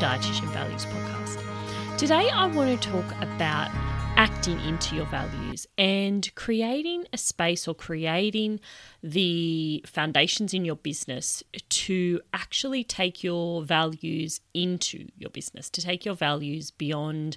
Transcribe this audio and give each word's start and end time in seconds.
Dietitian 0.00 0.48
Values 0.54 0.86
Podcast. 0.86 1.98
Today, 1.98 2.30
I 2.30 2.46
want 2.46 2.80
to 2.80 2.88
talk 2.88 3.04
about 3.20 3.70
acting 4.16 4.58
into 4.60 4.96
your 4.96 5.04
values 5.04 5.66
and 5.76 6.34
creating 6.34 7.04
a 7.12 7.18
space 7.18 7.68
or 7.68 7.74
creating 7.74 8.60
the 9.02 9.84
foundations 9.86 10.54
in 10.54 10.64
your 10.64 10.76
business 10.76 11.42
to 11.68 12.18
actually 12.32 12.82
take 12.82 13.22
your 13.22 13.62
values 13.62 14.40
into 14.54 15.06
your 15.18 15.28
business, 15.28 15.68
to 15.68 15.82
take 15.82 16.06
your 16.06 16.14
values 16.14 16.70
beyond 16.70 17.36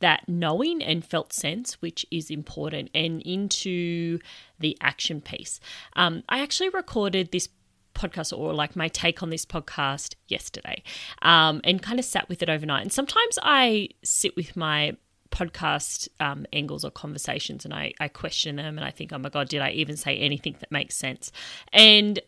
that 0.00 0.26
knowing 0.26 0.82
and 0.82 1.04
felt 1.04 1.34
sense, 1.34 1.74
which 1.82 2.06
is 2.10 2.30
important, 2.30 2.88
and 2.94 3.20
into 3.20 4.18
the 4.58 4.78
action 4.80 5.20
piece. 5.20 5.60
Um, 5.94 6.22
I 6.26 6.40
actually 6.40 6.70
recorded 6.70 7.32
this 7.32 7.50
podcast 7.94 8.36
or 8.36 8.54
like 8.54 8.76
my 8.76 8.88
take 8.88 9.22
on 9.22 9.30
this 9.30 9.44
podcast 9.44 10.14
yesterday 10.28 10.82
um, 11.22 11.60
and 11.64 11.82
kind 11.82 11.98
of 11.98 12.04
sat 12.04 12.28
with 12.28 12.42
it 12.42 12.48
overnight. 12.48 12.82
And 12.82 12.92
sometimes 12.92 13.38
I 13.42 13.88
sit 14.02 14.36
with 14.36 14.56
my 14.56 14.96
podcast 15.30 16.08
um, 16.20 16.46
angles 16.52 16.84
or 16.84 16.90
conversations 16.90 17.64
and 17.64 17.74
I, 17.74 17.92
I 17.98 18.08
question 18.08 18.56
them 18.56 18.78
and 18.78 18.84
I 18.86 18.90
think, 18.90 19.12
oh 19.12 19.18
my 19.18 19.30
God, 19.30 19.48
did 19.48 19.62
I 19.62 19.70
even 19.70 19.96
say 19.96 20.16
anything 20.18 20.56
that 20.60 20.70
makes 20.70 20.94
sense? 20.94 21.32
And 21.72 22.20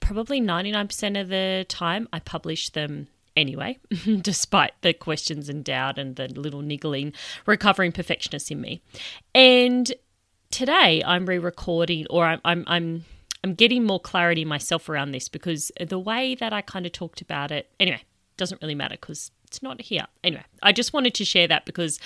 probably 0.00 0.40
99% 0.40 1.20
of 1.20 1.28
the 1.28 1.64
time, 1.68 2.08
I 2.12 2.18
publish 2.18 2.70
them 2.70 3.08
anyway, 3.36 3.78
despite 4.20 4.72
the 4.82 4.92
questions 4.92 5.48
and 5.48 5.64
doubt 5.64 5.98
and 5.98 6.16
the 6.16 6.28
little 6.28 6.62
niggling, 6.62 7.12
recovering 7.46 7.92
perfectionist 7.92 8.50
in 8.50 8.60
me. 8.60 8.82
And 9.34 9.92
today 10.50 11.02
I'm 11.04 11.26
re 11.26 11.38
recording 11.38 12.06
or 12.10 12.24
I'm, 12.24 12.40
I'm, 12.44 12.64
I'm 12.66 13.04
I'm 13.44 13.54
getting 13.54 13.84
more 13.84 14.00
clarity 14.00 14.44
myself 14.44 14.88
around 14.88 15.12
this 15.12 15.28
because 15.28 15.70
the 15.80 15.98
way 15.98 16.34
that 16.34 16.52
I 16.52 16.60
kind 16.60 16.86
of 16.86 16.92
talked 16.92 17.20
about 17.20 17.50
it, 17.50 17.70
anyway, 17.78 18.02
doesn't 18.36 18.60
really 18.62 18.74
matter 18.74 18.96
because 19.00 19.30
it's 19.46 19.62
not 19.62 19.80
here. 19.80 20.06
Anyway, 20.24 20.44
I 20.62 20.72
just 20.72 20.92
wanted 20.92 21.14
to 21.14 21.24
share 21.24 21.48
that 21.48 21.64
because, 21.64 21.98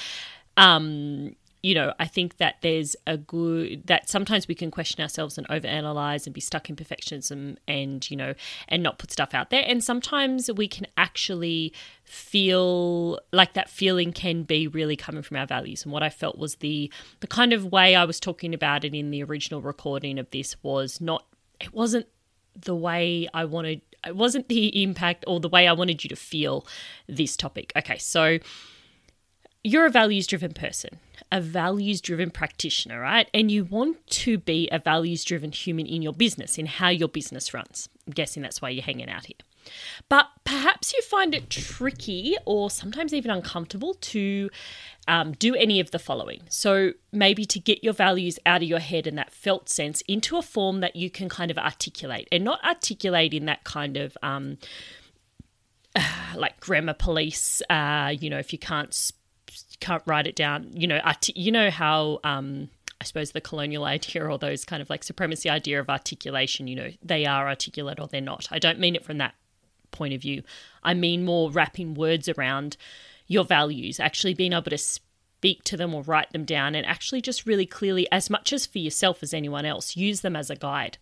um, 0.56 1.34
you 1.62 1.76
know, 1.76 1.94
I 2.00 2.06
think 2.08 2.38
that 2.38 2.56
there's 2.60 2.96
a 3.06 3.16
good 3.16 3.86
that 3.86 4.08
sometimes 4.08 4.48
we 4.48 4.54
can 4.54 4.70
question 4.70 5.00
ourselves 5.00 5.38
and 5.38 5.46
overanalyze 5.48 6.26
and 6.26 6.34
be 6.34 6.40
stuck 6.40 6.68
in 6.68 6.74
perfectionism 6.74 7.56
and 7.68 8.08
you 8.10 8.16
know 8.16 8.34
and 8.68 8.82
not 8.82 8.98
put 8.98 9.12
stuff 9.12 9.32
out 9.32 9.50
there. 9.50 9.64
And 9.66 9.82
sometimes 9.82 10.50
we 10.50 10.66
can 10.66 10.86
actually 10.96 11.72
feel 12.04 13.20
like 13.32 13.52
that 13.52 13.70
feeling 13.70 14.12
can 14.12 14.42
be 14.42 14.66
really 14.66 14.96
coming 14.96 15.22
from 15.22 15.36
our 15.36 15.46
values. 15.46 15.84
And 15.84 15.92
what 15.92 16.02
I 16.02 16.10
felt 16.10 16.36
was 16.36 16.56
the 16.56 16.92
the 17.20 17.28
kind 17.28 17.52
of 17.52 17.66
way 17.66 17.94
I 17.94 18.04
was 18.04 18.18
talking 18.18 18.54
about 18.54 18.84
it 18.84 18.92
in 18.92 19.12
the 19.12 19.22
original 19.22 19.62
recording 19.62 20.18
of 20.18 20.28
this 20.30 20.56
was 20.64 21.00
not 21.00 21.26
it 21.60 21.72
wasn't 21.72 22.06
the 22.60 22.74
way 22.74 23.28
I 23.32 23.44
wanted 23.44 23.82
it 24.04 24.16
wasn't 24.16 24.48
the 24.48 24.82
impact 24.82 25.22
or 25.28 25.38
the 25.38 25.48
way 25.48 25.68
I 25.68 25.72
wanted 25.74 26.02
you 26.02 26.08
to 26.08 26.16
feel 26.16 26.66
this 27.06 27.36
topic. 27.36 27.72
Okay, 27.76 27.98
so 27.98 28.40
you're 29.64 29.86
a 29.86 29.90
values 29.90 30.26
driven 30.26 30.52
person, 30.52 30.98
a 31.30 31.40
values 31.40 32.00
driven 32.00 32.30
practitioner, 32.30 33.00
right? 33.00 33.28
And 33.32 33.50
you 33.50 33.64
want 33.64 34.04
to 34.08 34.38
be 34.38 34.68
a 34.72 34.78
values 34.78 35.24
driven 35.24 35.52
human 35.52 35.86
in 35.86 36.02
your 36.02 36.12
business, 36.12 36.58
in 36.58 36.66
how 36.66 36.88
your 36.88 37.08
business 37.08 37.54
runs. 37.54 37.88
I'm 38.06 38.12
guessing 38.12 38.42
that's 38.42 38.60
why 38.60 38.70
you're 38.70 38.82
hanging 38.82 39.08
out 39.08 39.26
here. 39.26 39.36
But 40.08 40.26
perhaps 40.42 40.92
you 40.92 41.00
find 41.02 41.34
it 41.34 41.48
tricky 41.48 42.36
or 42.44 42.68
sometimes 42.68 43.14
even 43.14 43.30
uncomfortable 43.30 43.94
to 43.94 44.50
um, 45.06 45.32
do 45.32 45.54
any 45.54 45.78
of 45.78 45.92
the 45.92 46.00
following. 46.00 46.42
So, 46.48 46.92
maybe 47.12 47.44
to 47.44 47.60
get 47.60 47.84
your 47.84 47.92
values 47.92 48.40
out 48.44 48.62
of 48.62 48.68
your 48.68 48.80
head 48.80 49.06
and 49.06 49.16
that 49.18 49.30
felt 49.30 49.68
sense 49.68 50.00
into 50.02 50.36
a 50.36 50.42
form 50.42 50.80
that 50.80 50.96
you 50.96 51.10
can 51.10 51.28
kind 51.28 51.52
of 51.52 51.58
articulate 51.58 52.26
and 52.32 52.42
not 52.42 52.64
articulate 52.64 53.32
in 53.32 53.46
that 53.46 53.62
kind 53.62 53.96
of 53.96 54.18
um, 54.22 54.58
like 56.34 56.58
grammar 56.58 56.94
police, 56.94 57.62
uh, 57.70 58.12
you 58.18 58.30
know, 58.30 58.38
if 58.38 58.52
you 58.52 58.58
can't 58.58 59.12
can't 59.82 60.02
write 60.06 60.26
it 60.26 60.36
down. 60.36 60.70
You 60.72 60.86
know, 60.86 60.98
arti- 60.98 61.34
you 61.34 61.50
know 61.50 61.70
how 61.70 62.20
um, 62.24 62.70
I 63.00 63.04
suppose 63.04 63.32
the 63.32 63.40
colonial 63.40 63.84
idea 63.84 64.24
or 64.24 64.38
those 64.38 64.64
kind 64.64 64.80
of 64.80 64.88
like 64.88 65.02
supremacy 65.02 65.50
idea 65.50 65.80
of 65.80 65.90
articulation. 65.90 66.68
You 66.68 66.76
know, 66.76 66.90
they 67.02 67.26
are 67.26 67.48
articulate 67.48 67.98
or 67.98 68.06
they're 68.06 68.20
not. 68.20 68.46
I 68.50 68.60
don't 68.60 68.78
mean 68.78 68.94
it 68.94 69.04
from 69.04 69.18
that 69.18 69.34
point 69.90 70.14
of 70.14 70.22
view. 70.22 70.42
I 70.84 70.94
mean 70.94 71.24
more 71.24 71.50
wrapping 71.50 71.94
words 71.94 72.28
around 72.28 72.76
your 73.26 73.44
values, 73.44 73.98
actually 73.98 74.34
being 74.34 74.52
able 74.52 74.70
to 74.70 74.78
speak 75.42 75.64
to 75.64 75.76
them 75.76 75.92
or 75.92 76.02
write 76.02 76.30
them 76.30 76.44
down 76.44 76.76
and 76.76 76.86
actually 76.86 77.20
just 77.20 77.46
really 77.46 77.66
clearly, 77.66 78.06
as 78.12 78.30
much 78.30 78.52
as 78.52 78.64
for 78.64 78.78
yourself 78.78 79.24
as 79.24 79.34
anyone 79.34 79.64
else, 79.64 79.96
use 79.96 80.20
them 80.20 80.36
as 80.36 80.50
a 80.50 80.54
guide. 80.54 80.98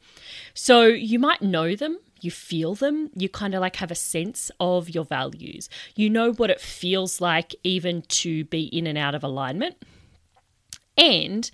So 0.55 0.85
you 0.87 1.19
might 1.19 1.43
know 1.43 1.77
them, 1.77 1.99
you 2.23 2.31
feel 2.31 2.75
them, 2.75 3.11
you 3.15 3.29
kind 3.29 3.55
of 3.55 3.61
like 3.61 3.77
have 3.77 3.91
a 3.91 3.95
sense 3.95 4.51
of 4.59 4.89
your 4.89 5.05
values. 5.05 5.69
You 5.95 6.09
know 6.09 6.33
what 6.33 6.49
it 6.49 6.59
feels 6.59 7.21
like 7.21 7.55
even 7.65 8.01
to 8.21 8.45
be 8.47 8.63
in 8.63 8.87
and 8.87 8.97
out 8.97 9.15
of 9.15 9.23
alignment. 9.23 9.77
And 10.97 11.51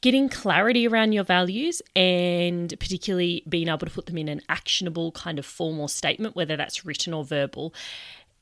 getting 0.00 0.30
clarity 0.30 0.88
around 0.88 1.12
your 1.12 1.24
values 1.24 1.82
and 1.94 2.70
particularly 2.80 3.44
being 3.48 3.68
able 3.68 3.78
to 3.80 3.90
put 3.90 4.06
them 4.06 4.16
in 4.16 4.28
an 4.28 4.40
actionable 4.48 5.12
kind 5.12 5.38
of 5.38 5.44
formal 5.44 5.88
statement, 5.88 6.34
whether 6.34 6.56
that's 6.56 6.86
written 6.86 7.12
or 7.12 7.22
verbal, 7.22 7.74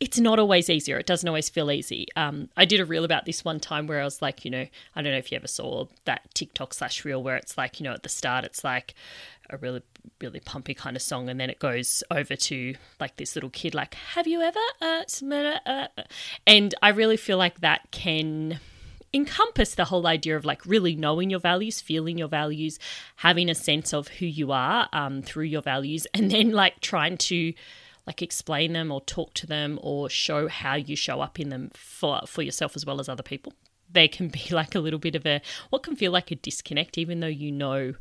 it's 0.01 0.19
not 0.19 0.39
always 0.39 0.71
easier. 0.71 0.97
It 0.99 1.07
doesn't 1.07 1.29
always 1.29 1.49
feel 1.49 1.71
easy. 1.73 2.07
Um, 2.15 2.49
I 2.57 2.65
did 2.65 2.81
a 2.81 2.85
reel 2.85 3.05
about 3.05 3.25
this 3.25 3.45
one 3.45 3.59
time 3.59 3.87
where 3.87 4.01
I 4.01 4.05
was 4.05 4.23
like, 4.23 4.45
you 4.45 4.51
know, 4.51 4.67
I 4.95 5.03
don't 5.03 5.13
know 5.13 5.19
if 5.19 5.33
you 5.33 5.37
ever 5.37 5.49
saw 5.49 5.87
that 6.05 6.23
TikTok 6.35 6.73
slash 6.73 7.05
reel 7.05 7.23
where 7.23 7.37
it's 7.37 7.59
like, 7.59 7.81
you 7.81 7.85
know, 7.85 7.93
at 7.93 8.05
the 8.05 8.09
start, 8.09 8.45
it's 8.45 8.63
like 8.63 8.95
a 9.51 9.57
really, 9.57 9.83
really 10.21 10.41
pumpy 10.41 10.77
kind 10.77 10.95
of 10.95 11.03
song, 11.03 11.29
and 11.29 11.41
then 11.41 11.51
it 11.51 11.59
goes 11.59 12.05
over 12.11 12.37
to 12.37 12.75
like 13.01 13.17
this 13.17 13.35
little 13.35 13.51
kid, 13.51 13.75
like, 13.75 13.95
have 13.95 14.27
you 14.27 14.41
ever? 14.41 14.59
Uh, 14.81 15.03
uh, 15.67 15.87
and 16.47 16.75
I 16.81 16.91
really 16.91 17.17
feel 17.17 17.39
like 17.39 17.61
that 17.61 17.91
can 17.91 18.61
encompass 19.13 19.75
the 19.75 19.87
whole 19.87 20.07
idea 20.07 20.37
of 20.37 20.45
like 20.45 20.65
really 20.67 20.95
knowing 20.95 21.31
your 21.31 21.41
values, 21.41 21.81
feeling 21.81 22.19
your 22.19 22.29
values, 22.29 22.79
having 23.17 23.49
a 23.49 23.55
sense 23.55 23.95
of 23.95 24.09
who 24.09 24.27
you 24.27 24.53
are 24.53 24.89
um, 24.93 25.23
through 25.23 25.45
your 25.45 25.63
values, 25.63 26.07
and 26.15 26.31
then 26.31 26.53
like 26.53 26.81
trying 26.81 27.17
to 27.17 27.53
like 28.09 28.23
explain 28.23 28.73
them 28.73 28.91
or 28.91 29.03
talk 29.03 29.35
to 29.35 29.47
them 29.47 29.79
or 29.83 30.09
show 30.09 30.49
how 30.49 30.75
you 30.75 30.97
show 30.97 31.21
up 31.21 31.39
in 31.39 31.51
them 31.51 31.71
for 31.75 32.23
for 32.27 32.41
yourself 32.41 32.75
as 32.75 32.87
well 32.87 33.01
as 33.01 33.09
other 33.09 33.23
people. 33.23 33.53
They 33.93 34.09
can 34.09 34.29
be 34.29 34.47
like 34.51 34.75
a 34.75 34.81
little 34.81 34.99
bit 34.99 35.15
of 35.15 35.27
a 35.27 35.43
what 35.69 35.83
can 35.83 35.95
feel 35.95 36.11
like 36.11 36.31
a 36.31 36.37
disconnect 36.37 36.97
even 36.97 37.21
though 37.21 37.27
you 37.27 37.53
know 37.53 37.95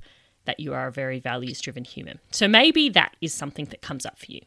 that 0.45 0.61
you 0.61 0.73
are 0.73 0.87
a 0.87 0.91
very 0.93 1.19
values 1.19 1.59
driven 1.59 1.83
human. 1.83 2.19
So 2.31 2.47
maybe 2.47 2.87
that 2.87 3.17
is 3.19 3.33
something 3.33 3.65
that 3.65 3.81
comes 3.81 4.05
up 4.05 4.17
for 4.17 4.31
you. 4.31 4.39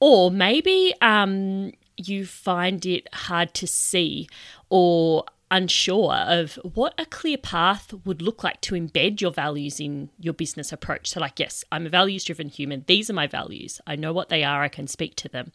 Or 0.00 0.30
maybe 0.30 0.94
um, 1.02 1.72
you 1.98 2.24
find 2.24 2.86
it 2.86 3.06
hard 3.12 3.52
to 3.54 3.66
see 3.66 4.28
or 4.70 5.24
unsure 5.50 6.14
of 6.14 6.58
what 6.62 6.94
a 6.98 7.06
clear 7.06 7.38
path 7.38 7.92
would 8.04 8.20
look 8.20 8.42
like 8.42 8.60
to 8.62 8.74
embed 8.74 9.20
your 9.20 9.30
values 9.30 9.78
in 9.78 10.10
your 10.18 10.34
business 10.34 10.72
approach. 10.72 11.10
So, 11.10 11.20
like, 11.20 11.38
yes, 11.38 11.64
I'm 11.70 11.86
a 11.86 11.90
values 11.90 12.24
driven 12.24 12.48
human. 12.48 12.84
These 12.86 13.10
are 13.10 13.14
my 13.14 13.26
values. 13.26 13.80
I 13.86 13.96
know 13.96 14.12
what 14.12 14.28
they 14.28 14.42
are. 14.42 14.62
I 14.62 14.68
can 14.68 14.86
speak 14.86 15.14
to 15.16 15.28
them. 15.28 15.52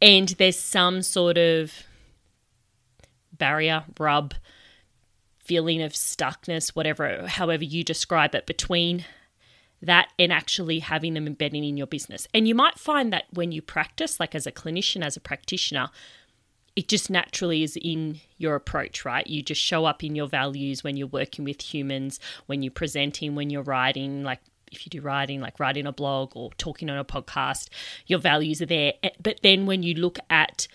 And 0.00 0.28
there's 0.30 0.58
some 0.58 1.02
sort 1.02 1.38
of 1.38 1.72
barrier, 3.32 3.84
rub, 3.98 4.34
feeling 5.38 5.82
of 5.82 5.92
stuckness, 5.92 6.70
whatever, 6.70 7.26
however 7.26 7.64
you 7.64 7.82
describe 7.82 8.34
it, 8.34 8.46
between 8.46 9.04
that 9.82 10.12
and 10.18 10.32
actually 10.32 10.78
having 10.80 11.14
them 11.14 11.26
embedding 11.26 11.64
in 11.64 11.76
your 11.76 11.86
business. 11.86 12.28
And 12.32 12.46
you 12.46 12.54
might 12.54 12.78
find 12.78 13.12
that 13.12 13.24
when 13.32 13.50
you 13.50 13.62
practice, 13.62 14.20
like 14.20 14.34
as 14.34 14.46
a 14.46 14.52
clinician, 14.52 15.04
as 15.04 15.16
a 15.16 15.20
practitioner, 15.20 15.88
it 16.76 16.88
just 16.88 17.10
naturally 17.10 17.62
is 17.62 17.76
in 17.80 18.20
your 18.38 18.54
approach, 18.54 19.04
right? 19.04 19.26
You 19.26 19.42
just 19.42 19.60
show 19.60 19.84
up 19.84 20.04
in 20.04 20.14
your 20.14 20.28
values 20.28 20.84
when 20.84 20.96
you're 20.96 21.06
working 21.08 21.44
with 21.44 21.60
humans, 21.60 22.20
when 22.46 22.62
you're 22.62 22.70
presenting, 22.70 23.34
when 23.34 23.50
you're 23.50 23.62
writing, 23.62 24.22
like 24.22 24.40
if 24.70 24.86
you 24.86 24.90
do 24.90 25.00
writing, 25.00 25.40
like 25.40 25.58
writing 25.58 25.86
a 25.86 25.92
blog 25.92 26.32
or 26.34 26.50
talking 26.58 26.88
on 26.88 26.96
a 26.96 27.04
podcast, 27.04 27.68
your 28.06 28.18
values 28.18 28.62
are 28.62 28.66
there. 28.66 28.94
Eh, 29.02 29.10
but 29.22 29.40
then 29.42 29.66
when 29.66 29.82
you 29.82 29.94
look 29.94 30.18
at 30.28 30.68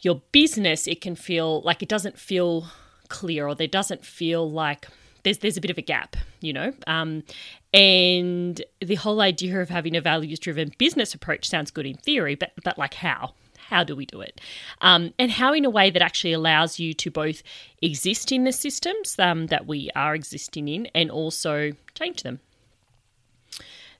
your 0.00 0.22
business, 0.32 0.86
it 0.86 1.00
can 1.00 1.14
feel 1.14 1.60
like 1.62 1.82
it 1.82 1.88
doesn't 1.88 2.18
feel 2.18 2.66
clear 3.08 3.46
or 3.46 3.54
there 3.54 3.66
doesn't 3.66 4.04
feel 4.04 4.50
like 4.50 4.86
there's 5.22 5.38
there's 5.38 5.56
a 5.56 5.60
bit 5.60 5.70
of 5.70 5.78
a 5.78 5.82
gap, 5.82 6.16
you 6.40 6.52
know. 6.52 6.72
Um, 6.86 7.24
and 7.72 8.62
the 8.80 8.94
whole 8.94 9.20
idea 9.20 9.60
of 9.60 9.68
having 9.68 9.96
a 9.96 10.00
values 10.00 10.38
driven 10.38 10.72
business 10.78 11.14
approach 11.14 11.48
sounds 11.48 11.70
good 11.70 11.86
in 11.86 11.96
theory, 11.96 12.34
but 12.34 12.52
but 12.62 12.78
like 12.78 12.94
how? 12.94 13.34
How 13.74 13.82
do 13.82 13.96
we 13.96 14.06
do 14.06 14.20
it? 14.20 14.40
Um, 14.80 15.12
and 15.18 15.32
how 15.32 15.52
in 15.52 15.64
a 15.64 15.70
way 15.70 15.90
that 15.90 16.00
actually 16.00 16.32
allows 16.32 16.78
you 16.78 16.94
to 16.94 17.10
both 17.10 17.42
exist 17.82 18.30
in 18.30 18.44
the 18.44 18.52
systems 18.52 19.18
um, 19.18 19.48
that 19.48 19.66
we 19.66 19.90
are 19.96 20.14
existing 20.14 20.68
in 20.68 20.86
and 20.94 21.10
also 21.10 21.72
change 21.92 22.22
them. 22.22 22.38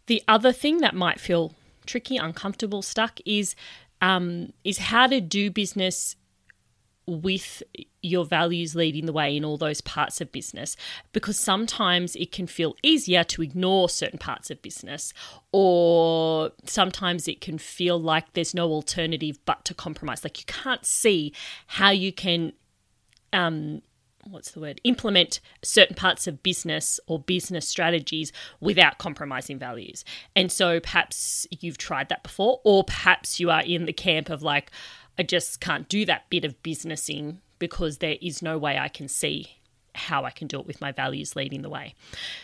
The 0.06 0.22
other 0.28 0.52
thing 0.52 0.78
that 0.78 0.94
might 0.94 1.18
feel 1.18 1.54
tricky, 1.86 2.16
uncomfortable, 2.16 2.82
stuck 2.82 3.18
is 3.26 3.56
um, 4.00 4.52
is 4.62 4.78
how 4.78 5.08
to 5.08 5.20
do 5.20 5.50
business 5.50 6.14
with 7.06 7.62
your 8.02 8.24
values 8.24 8.74
leading 8.74 9.06
the 9.06 9.12
way 9.12 9.36
in 9.36 9.44
all 9.44 9.56
those 9.56 9.80
parts 9.80 10.20
of 10.20 10.30
business. 10.32 10.76
Because 11.12 11.38
sometimes 11.38 12.16
it 12.16 12.32
can 12.32 12.46
feel 12.46 12.76
easier 12.82 13.24
to 13.24 13.42
ignore 13.42 13.88
certain 13.88 14.18
parts 14.18 14.50
of 14.50 14.60
business 14.62 15.12
or 15.52 16.52
sometimes 16.64 17.28
it 17.28 17.40
can 17.40 17.58
feel 17.58 18.00
like 18.00 18.32
there's 18.32 18.54
no 18.54 18.70
alternative 18.70 19.38
but 19.44 19.64
to 19.64 19.74
compromise. 19.74 20.24
Like 20.24 20.38
you 20.38 20.46
can't 20.46 20.84
see 20.84 21.32
how 21.66 21.90
you 21.90 22.12
can 22.12 22.52
um 23.32 23.82
what's 24.30 24.52
the 24.52 24.60
word 24.60 24.80
implement 24.84 25.40
certain 25.62 25.94
parts 25.94 26.26
of 26.26 26.42
business 26.42 26.98
or 27.06 27.18
business 27.18 27.68
strategies 27.68 28.32
without 28.60 28.98
compromising 28.98 29.58
values. 29.58 30.04
And 30.34 30.50
so 30.50 30.80
perhaps 30.80 31.46
you've 31.50 31.78
tried 31.78 32.08
that 32.08 32.22
before 32.22 32.60
or 32.64 32.84
perhaps 32.84 33.38
you 33.38 33.50
are 33.50 33.62
in 33.62 33.84
the 33.84 33.92
camp 33.92 34.30
of 34.30 34.42
like 34.42 34.70
I 35.18 35.22
just 35.22 35.60
can't 35.60 35.88
do 35.88 36.04
that 36.06 36.28
bit 36.30 36.44
of 36.44 36.60
businessing 36.62 37.38
because 37.58 37.98
there 37.98 38.16
is 38.20 38.42
no 38.42 38.58
way 38.58 38.78
I 38.78 38.88
can 38.88 39.08
see 39.08 39.58
how 39.94 40.24
I 40.24 40.30
can 40.30 40.48
do 40.48 40.58
it 40.58 40.66
with 40.66 40.80
my 40.80 40.92
values 40.92 41.36
leading 41.36 41.62
the 41.62 41.68
way. 41.68 41.94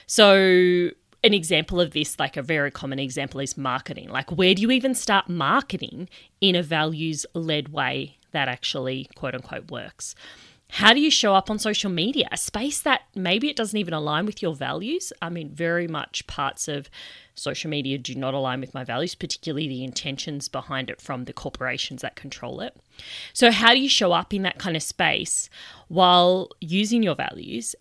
So, 0.07 0.91
an 1.23 1.35
example 1.35 1.81
of 1.81 1.91
this, 1.91 2.19
like 2.19 2.37
a 2.37 2.43
very 2.43 2.71
common 2.71 2.99
example, 2.99 3.41
is 3.41 3.57
marketing. 3.57 4.09
Like, 4.09 4.31
where 4.31 4.55
do 4.55 4.63
you 4.63 4.71
even 4.71 4.95
start 4.95 5.29
marketing 5.29 6.09
in 6.41 6.55
a 6.55 6.63
values 6.63 7.27
led 7.35 7.71
way 7.71 8.17
that 8.31 8.49
actually, 8.49 9.09
quote 9.17 9.35
unquote, 9.35 9.71
works? 9.71 10.15
How 10.73 10.93
do 10.93 11.01
you 11.01 11.11
show 11.11 11.35
up 11.35 11.51
on 11.51 11.59
social 11.59 11.91
media? 11.91 12.29
A 12.31 12.37
space 12.37 12.81
that 12.83 13.03
maybe 13.15 13.49
it 13.49 13.57
doesn't 13.57 13.79
even 13.79 13.95
align 13.95 14.27
with 14.27 14.41
your 14.41 14.55
values. 14.55 15.13
I 15.21 15.29
mean, 15.29 15.51
very 15.51 15.89
much 15.89 16.27
parts 16.27 16.69
of 16.69 16.89
social 17.35 17.71
media 17.71 17.99
do 17.99 18.15
not 18.15 18.35
align 18.35 18.61
with 18.61 18.73
my 18.75 18.85
values, 18.85 19.15
particularly 19.15 19.69
the 19.69 19.85
intentions 19.85 20.49
behind 20.49 20.91
it 20.91 21.01
from 21.01 21.25
the 21.25 21.33
corporations 21.33 22.03
that 22.03 22.17
control 22.17 22.61
it. 22.61 22.77
So, 23.33 23.51
how 23.51 23.73
do 23.73 23.81
you 23.81 23.89
show 23.89 24.13
up 24.13 24.33
in 24.33 24.43
that 24.43 24.59
kind 24.59 24.77
of 24.77 24.83
space 24.83 25.51
while 25.89 26.51
using 26.61 27.03
your 27.03 27.15
values 27.15 27.75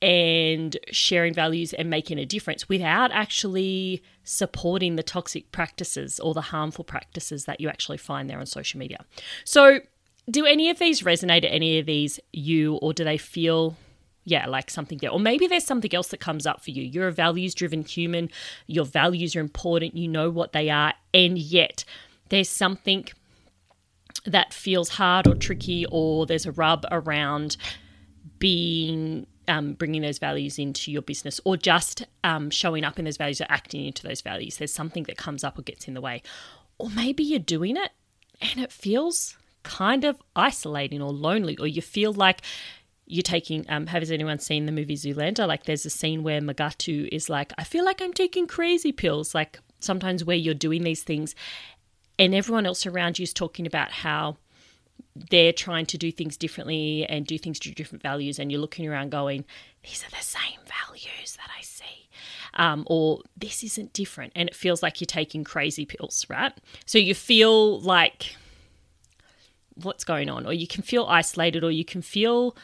and 0.00 0.76
sharing 0.90 1.34
values 1.34 1.72
and 1.72 1.90
making 1.90 2.18
a 2.18 2.24
difference 2.24 2.68
without 2.68 3.10
actually 3.12 4.02
supporting 4.22 4.96
the 4.96 5.02
toxic 5.02 5.50
practices 5.50 6.20
or 6.20 6.34
the 6.34 6.40
harmful 6.40 6.84
practices 6.84 7.46
that 7.46 7.60
you 7.60 7.68
actually 7.68 7.98
find 7.98 8.30
there 8.30 8.38
on 8.38 8.46
social 8.46 8.78
media? 8.78 9.04
So, 9.44 9.80
do 10.30 10.44
any 10.44 10.70
of 10.70 10.78
these 10.78 11.02
resonate 11.02 11.42
to 11.42 11.52
any 11.52 11.78
of 11.78 11.86
these 11.86 12.20
you, 12.32 12.74
or 12.76 12.92
do 12.92 13.04
they 13.04 13.18
feel, 13.18 13.76
yeah, 14.24 14.46
like 14.46 14.70
something 14.70 14.98
there? 14.98 15.10
Or 15.10 15.20
maybe 15.20 15.46
there's 15.46 15.64
something 15.64 15.94
else 15.94 16.08
that 16.08 16.20
comes 16.20 16.46
up 16.46 16.62
for 16.62 16.70
you. 16.70 16.82
You're 16.82 17.08
a 17.08 17.12
values 17.12 17.54
driven 17.54 17.82
human, 17.82 18.30
your 18.66 18.84
values 18.84 19.34
are 19.36 19.40
important, 19.40 19.96
you 19.96 20.08
know 20.08 20.30
what 20.30 20.52
they 20.52 20.70
are, 20.70 20.94
and 21.14 21.38
yet 21.38 21.84
there's 22.28 22.48
something 22.48 23.06
that 24.26 24.52
feels 24.52 24.90
hard 24.90 25.26
or 25.26 25.34
tricky, 25.34 25.86
or 25.90 26.26
there's 26.26 26.46
a 26.46 26.52
rub 26.52 26.84
around 26.90 27.56
being 28.38 29.26
um, 29.48 29.72
bringing 29.72 30.02
those 30.02 30.18
values 30.18 30.58
into 30.58 30.92
your 30.92 31.02
business 31.02 31.40
or 31.44 31.56
just 31.56 32.04
um, 32.22 32.50
showing 32.50 32.84
up 32.84 32.98
in 32.98 33.06
those 33.06 33.16
values 33.16 33.40
or 33.40 33.46
acting 33.48 33.86
into 33.86 34.06
those 34.06 34.20
values. 34.20 34.58
There's 34.58 34.74
something 34.74 35.04
that 35.04 35.16
comes 35.16 35.42
up 35.42 35.58
or 35.58 35.62
gets 35.62 35.88
in 35.88 35.94
the 35.94 36.02
way. 36.02 36.22
Or 36.76 36.90
maybe 36.90 37.24
you're 37.24 37.38
doing 37.38 37.76
it 37.76 37.92
and 38.40 38.60
it 38.60 38.70
feels 38.70 39.36
kind 39.62 40.04
of 40.04 40.20
isolating 40.36 41.02
or 41.02 41.12
lonely, 41.12 41.56
or 41.58 41.66
you 41.66 41.82
feel 41.82 42.12
like 42.12 42.42
you're 43.10 43.22
taking 43.22 43.64
um 43.70 43.86
has 43.86 44.10
anyone 44.10 44.38
seen 44.38 44.66
the 44.66 44.72
movie 44.72 44.96
Zoolander? 44.96 45.46
Like 45.46 45.64
there's 45.64 45.86
a 45.86 45.90
scene 45.90 46.22
where 46.22 46.40
Mugatu 46.40 47.08
is 47.10 47.28
like, 47.28 47.52
I 47.58 47.64
feel 47.64 47.84
like 47.84 48.02
I'm 48.02 48.12
taking 48.12 48.46
crazy 48.46 48.92
pills, 48.92 49.34
like 49.34 49.60
sometimes 49.80 50.24
where 50.24 50.36
you're 50.36 50.54
doing 50.54 50.82
these 50.82 51.02
things 51.02 51.34
and 52.18 52.34
everyone 52.34 52.66
else 52.66 52.86
around 52.86 53.18
you 53.18 53.22
is 53.22 53.32
talking 53.32 53.66
about 53.66 53.90
how 53.90 54.36
they're 55.30 55.52
trying 55.52 55.86
to 55.86 55.98
do 55.98 56.10
things 56.10 56.36
differently 56.36 57.06
and 57.06 57.26
do 57.26 57.38
things 57.38 57.58
to 57.60 57.70
different 57.72 58.02
values 58.02 58.38
and 58.38 58.50
you're 58.50 58.60
looking 58.60 58.88
around 58.88 59.10
going, 59.10 59.44
These 59.82 60.04
are 60.04 60.10
the 60.10 60.24
same 60.24 60.60
values 60.66 61.36
that 61.36 61.48
I 61.56 61.62
see. 61.62 61.84
Um, 62.54 62.84
or 62.86 63.22
this 63.36 63.62
isn't 63.62 63.92
different 63.92 64.32
and 64.34 64.48
it 64.48 64.54
feels 64.54 64.82
like 64.82 65.00
you're 65.00 65.06
taking 65.06 65.44
crazy 65.44 65.84
pills, 65.84 66.26
right? 66.28 66.52
So 66.86 66.98
you 66.98 67.14
feel 67.14 67.80
like 67.80 68.36
what's 69.82 70.04
going 70.04 70.28
on, 70.28 70.46
or 70.46 70.52
you 70.52 70.66
can 70.66 70.82
feel 70.82 71.06
isolated, 71.06 71.64
or 71.64 71.70
you 71.70 71.84
can 71.84 72.02
feel 72.02 72.56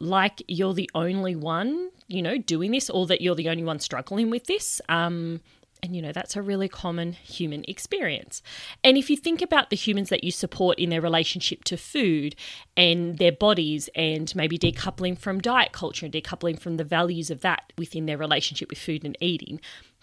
like 0.00 0.42
you're 0.48 0.74
the 0.74 0.90
only 0.94 1.36
one, 1.36 1.90
you 2.08 2.22
know, 2.22 2.38
doing 2.38 2.70
this, 2.70 2.88
or 2.88 3.06
that 3.06 3.20
you're 3.20 3.34
the 3.34 3.48
only 3.48 3.64
one 3.64 3.78
struggling 3.78 4.30
with 4.30 4.46
this. 4.46 4.80
Um, 4.88 5.40
and, 5.84 5.96
you 5.96 6.00
know, 6.00 6.12
that's 6.12 6.36
a 6.36 6.42
really 6.42 6.68
common 6.68 7.12
human 7.12 7.64
experience. 7.66 8.40
And 8.84 8.96
if 8.96 9.10
you 9.10 9.16
think 9.16 9.42
about 9.42 9.68
the 9.68 9.76
humans 9.76 10.10
that 10.10 10.22
you 10.22 10.30
support 10.30 10.78
in 10.78 10.90
their 10.90 11.00
relationship 11.00 11.64
to 11.64 11.76
food 11.76 12.36
and 12.76 13.18
their 13.18 13.32
bodies, 13.32 13.90
and 13.96 14.34
maybe 14.36 14.56
decoupling 14.56 15.18
from 15.18 15.40
diet 15.40 15.72
culture 15.72 16.06
and 16.06 16.14
decoupling 16.14 16.58
from 16.58 16.76
the 16.76 16.84
values 16.84 17.30
of 17.30 17.40
that 17.40 17.72
within 17.76 18.06
their 18.06 18.16
relationship 18.16 18.70
with 18.70 18.78
food 18.78 19.04
and 19.04 19.16
eating, 19.20 19.60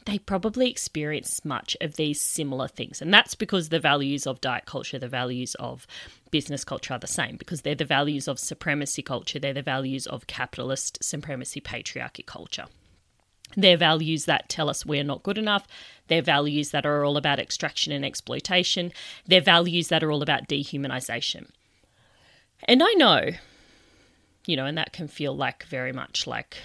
they 0.10 0.18
probably 0.18 0.70
experience 0.70 1.46
much 1.46 1.78
of 1.82 1.96
these 1.96 2.20
similar 2.20 2.68
things. 2.68 3.02
And 3.02 3.14
that's 3.14 3.36
because 3.36 3.70
the 3.70 3.80
values 3.80 4.26
of 4.26 4.42
diet 4.42 4.66
culture, 4.66 4.98
the 4.98 5.08
values 5.08 5.56
of 5.56 5.86
business 6.32 6.64
culture 6.64 6.96
are 6.96 7.00
the 7.00 7.08
same, 7.08 7.38
because 7.38 7.62
they're 7.62 7.76
the 7.76 7.86
values 7.86 8.28
of 8.28 8.40
supremacy 8.40 9.04
culture, 9.04 9.38
they're 9.38 9.54
the 9.54 9.62
values 9.62 10.08
of 10.08 10.26
capitalist 10.26 11.04
supremacy 11.04 11.62
patriarchy 11.62 12.26
culture. 12.26 12.66
They're 13.56 13.78
values 13.78 14.26
that 14.26 14.50
tell 14.50 14.70
us 14.70 14.86
we're 14.86 15.04
not 15.04 15.24
good 15.24 15.38
enough. 15.38 15.68
They're 16.08 16.22
values 16.22 16.72
that 16.72 16.86
are 16.86 17.04
all 17.04 17.18
about 17.18 17.40
extraction 17.40 17.92
and 17.92 18.06
exploitation. 18.06 18.92
They're 19.28 19.42
values 19.42 19.90
that 19.90 20.04
are 20.04 20.12
all 20.12 20.24
about 20.24 20.48
dehumanization. 20.48 21.50
And 22.64 22.82
I 22.84 22.94
know, 22.94 23.30
you 24.46 24.56
know, 24.56 24.66
and 24.66 24.78
that 24.78 24.94
can 24.94 25.08
feel 25.08 25.36
like 25.36 25.64
very 25.66 25.94
much 25.94 26.26
like 26.26 26.58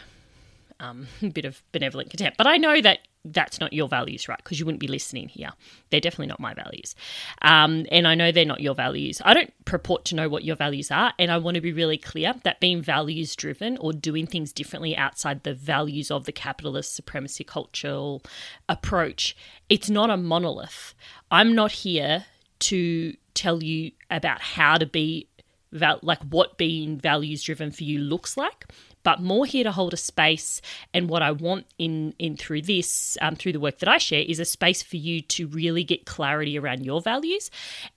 um, 0.81 1.09
a 1.23 1.29
bit 1.29 1.45
of 1.45 1.63
benevolent 1.73 2.11
contempt. 2.11 2.39
But 2.39 2.47
I 2.47 2.57
know 2.57 2.81
that 2.81 3.01
that's 3.25 3.59
not 3.59 3.73
your 3.73 3.89
values, 3.89 4.29
right? 4.29 4.39
Because 4.39 4.59
you 4.59 4.67
wouldn't 4.67 4.81
be 4.81 4.89
listening 4.89 5.29
here. 5.29 5.51
They're 5.91 6.01
definitely 6.01 6.27
not 6.27 6.41
my 6.41 6.53
values. 6.53 6.95
Um, 7.43 7.87
and 7.91 8.07
I 8.07 8.15
know 8.15 8.31
they're 8.31 8.45
not 8.45 8.61
your 8.61 8.75
values. 8.75 9.23
I 9.25 9.33
don't 9.33 9.53
purport 9.65 10.05
to 10.07 10.15
know 10.15 10.29
what 10.29 10.45
your 10.45 10.57
values 10.57 10.91
are. 10.91 11.13
And 11.19 11.31
I 11.31 11.39
want 11.39 11.55
to 11.55 11.61
be 11.61 11.73
really 11.73 11.97
clear 11.97 12.35
that 12.45 12.61
being 12.61 12.83
values 12.83 13.35
driven 13.35 13.79
or 13.79 13.93
doing 13.93 14.27
things 14.27 14.53
differently 14.53 14.97
outside 14.97 15.43
the 15.43 15.55
values 15.55 16.11
of 16.11 16.25
the 16.25 16.33
capitalist 16.33 16.95
supremacy 16.95 17.45
cultural 17.45 18.23
approach, 18.69 19.37
it's 19.69 19.89
not 19.89 20.11
a 20.11 20.17
monolith. 20.17 20.95
I'm 21.31 21.55
not 21.55 21.73
here 21.73 22.27
to 22.61 23.15
tell 23.33 23.63
you 23.63 23.93
about 24.11 24.41
how 24.41 24.77
to 24.77 24.87
be 24.87 25.29
like 25.73 26.23
what 26.31 26.57
being 26.57 26.99
values 26.99 27.43
driven 27.43 27.73
for 27.73 27.83
you 27.83 27.99
looks 27.99 28.37
like 28.37 28.67
but 29.05 29.21
more 29.21 29.47
here 29.47 29.63
to 29.63 29.71
hold 29.71 29.95
a 29.95 29.97
space. 29.97 30.61
And 30.93 31.09
what 31.09 31.23
I 31.23 31.31
want 31.31 31.67
in 31.79 32.15
in 32.19 32.37
through 32.37 32.63
this, 32.63 33.17
um, 33.21 33.37
through 33.37 33.53
the 33.53 33.61
work 33.61 33.79
that 33.79 33.89
I 33.89 33.99
share, 33.99 34.23
is 34.23 34.41
a 34.41 34.45
space 34.45 34.83
for 34.83 34.97
you 34.97 35.23
to 35.23 35.47
really 35.47 35.85
get 35.85 36.07
clarity 36.07 36.59
around 36.59 36.85
your 36.85 37.01
values. 37.01 37.51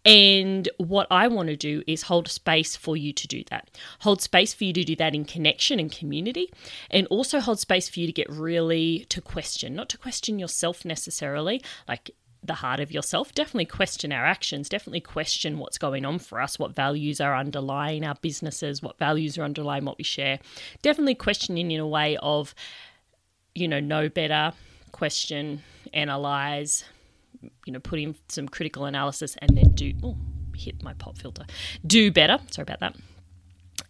And 0.06 0.70
what 0.78 1.08
I 1.10 1.28
want 1.28 1.50
to 1.50 1.56
do 1.56 1.82
is 1.88 2.04
hold 2.04 2.28
space 2.28 2.76
for 2.76 2.96
you 2.96 3.12
to 3.14 3.28
do 3.28 3.44
that. 3.50 3.72
Hold 4.02 4.22
space 4.22 4.54
for 4.54 4.66
you 4.66 4.74
to 4.74 4.84
do 4.84 4.96
that 4.98 5.16
in 5.16 5.26
connection 5.26 5.80
and 5.80 5.92
community, 5.92 6.52
and 6.92 7.08
also 7.08 7.40
hold 7.40 7.60
space 7.60 7.90
for 7.90 8.00
you 8.00 8.06
to 8.06 8.14
get 8.14 8.30
really 8.30 9.06
to 9.10 9.22
question, 9.22 9.74
not 9.74 9.90
to 9.90 9.98
question 9.98 10.38
yourself 10.38 10.86
necessarily, 10.86 11.62
like 11.88 12.12
the 12.48 12.56
heart 12.56 12.80
of 12.80 12.92
yourself. 12.92 13.34
Definitely 13.34 13.66
question 13.66 14.12
our 14.12 14.26
actions, 14.26 14.70
definitely 14.70 15.02
question 15.02 15.60
what's 15.60 15.78
going 15.78 16.06
on 16.06 16.20
for 16.20 16.42
us, 16.42 16.58
what 16.58 16.74
values 16.74 17.22
are 17.22 17.36
underlying 17.36 18.06
our 18.06 18.16
businesses, 18.16 18.82
what 18.82 18.98
values 18.98 19.38
are 19.38 19.44
underlying 19.44 19.86
what 19.86 19.98
we 19.98 20.04
share. 20.04 20.40
Definitely 20.82 21.16
questioning 21.16 21.72
in 21.72 21.80
a 21.80 21.88
way 21.88 22.18
of, 22.18 22.56
you 23.54 23.68
know, 23.68 23.80
know 23.80 24.10
better, 24.10 24.54
question, 24.92 25.62
analyze, 25.94 26.84
you 27.66 27.74
know, 27.74 27.80
put 27.80 28.00
in 28.00 28.16
some 28.28 28.48
critical 28.48 28.86
analysis 28.86 29.36
and 29.42 29.56
then 29.56 29.72
do, 29.72 29.94
oh, 30.04 30.18
hit 30.56 30.82
my 30.84 30.94
pop 30.94 31.18
filter, 31.18 31.46
do 31.86 32.12
better. 32.12 32.40
Sorry 32.50 32.64
about 32.64 32.80
that 32.80 32.96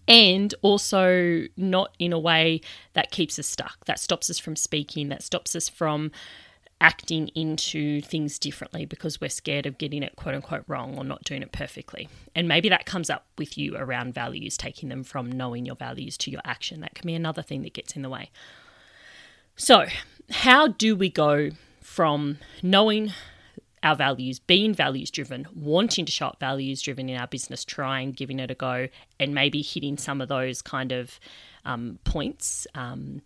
and 0.08 0.56
also 0.62 1.44
not 1.58 1.94
in 2.00 2.14
a 2.14 2.20
way 2.20 2.62
that 2.94 3.12
keeps 3.12 3.38
us 3.38 3.48
stuck, 3.48 3.86
that 3.86 4.00
stops 4.00 4.30
us 4.30 4.40
from 4.40 4.56
speaking, 4.56 5.10
that 5.10 5.22
stops 5.22 5.56
us 5.56 5.68
from 5.68 6.12
acting 6.80 7.30
into 7.30 8.02
things 8.02 8.38
differently 8.38 8.86
because 8.86 9.20
we're 9.20 9.30
scared 9.30 9.66
of 9.66 9.78
getting 9.78 10.04
it 10.04 10.16
quote 10.16 10.36
unquote 10.36 10.64
wrong 10.68 10.98
or 10.98 11.04
not 11.04 11.24
doing 11.24 11.42
it 11.42 11.52
perfectly. 11.52 12.08
And 12.36 12.48
maybe 12.48 12.70
that 12.70 12.86
comes 12.86 13.10
up 13.10 13.26
with 13.38 13.58
you 13.58 13.76
around 13.76 14.14
values, 14.14 14.58
taking 14.58 14.90
them 14.90 15.04
from 15.04 15.32
knowing 15.32 15.66
your 15.66 15.76
values 15.76 16.18
to 16.20 16.32
your 16.32 16.42
action. 16.46 16.82
That 16.82 16.96
can 16.96 17.08
be 17.08 17.16
another 17.16 17.42
thing 17.42 17.64
that 17.64 17.74
gets 17.74 17.96
in 17.96 18.04
the 18.04 18.10
way. 18.10 18.30
So, 19.56 19.86
how 20.30 20.68
do 20.68 20.96
we 20.96 21.10
go 21.10 21.50
from 21.82 22.38
knowing 22.62 23.12
our 23.82 23.96
values, 23.96 24.40
being 24.40 24.74
values 24.74 25.10
driven, 25.10 25.48
wanting 25.56 26.06
to 26.06 26.12
show 26.12 26.28
up 26.28 26.40
values 26.40 26.82
driven 26.82 27.10
in 27.10 27.20
our 27.20 27.28
business, 27.28 27.64
trying, 27.64 28.12
giving 28.12 28.40
it 28.40 28.52
a 28.52 28.56
go, 28.56 28.88
and 29.20 29.34
maybe 29.34 29.62
hitting 29.62 29.98
some 29.98 30.22
of 30.22 30.28
those 30.28 30.62
kind 30.62 30.92
of 30.92 31.20
um, 31.66 31.98
points? 32.04 32.68
Um, 32.76 33.22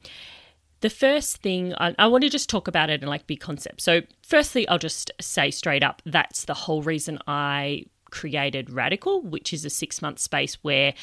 the 0.81 0.89
first 0.89 1.37
thing 1.37 1.73
I, 1.75 1.95
I, 1.97 2.07
want 2.07 2.23
to 2.23 2.29
just 2.29 2.49
talk 2.49 2.67
about 2.67 2.89
it 2.89 3.01
in 3.01 3.09
like 3.09 3.27
big 3.27 3.39
concepts. 3.39 3.83
So, 3.83 4.01
firstly, 4.21 4.67
I'll 4.67 4.79
just 4.79 5.11
say 5.21 5.51
straight 5.51 5.83
up 5.83 6.01
that's 6.05 6.45
the 6.45 6.53
whole 6.53 6.81
reason 6.81 7.19
I 7.27 7.85
created 8.09 8.69
Radical, 8.69 9.21
which 9.21 9.53
is 9.53 9.63
a 9.63 9.69
six 9.69 10.01
month 10.01 10.19
space 10.19 10.55
where 10.63 10.93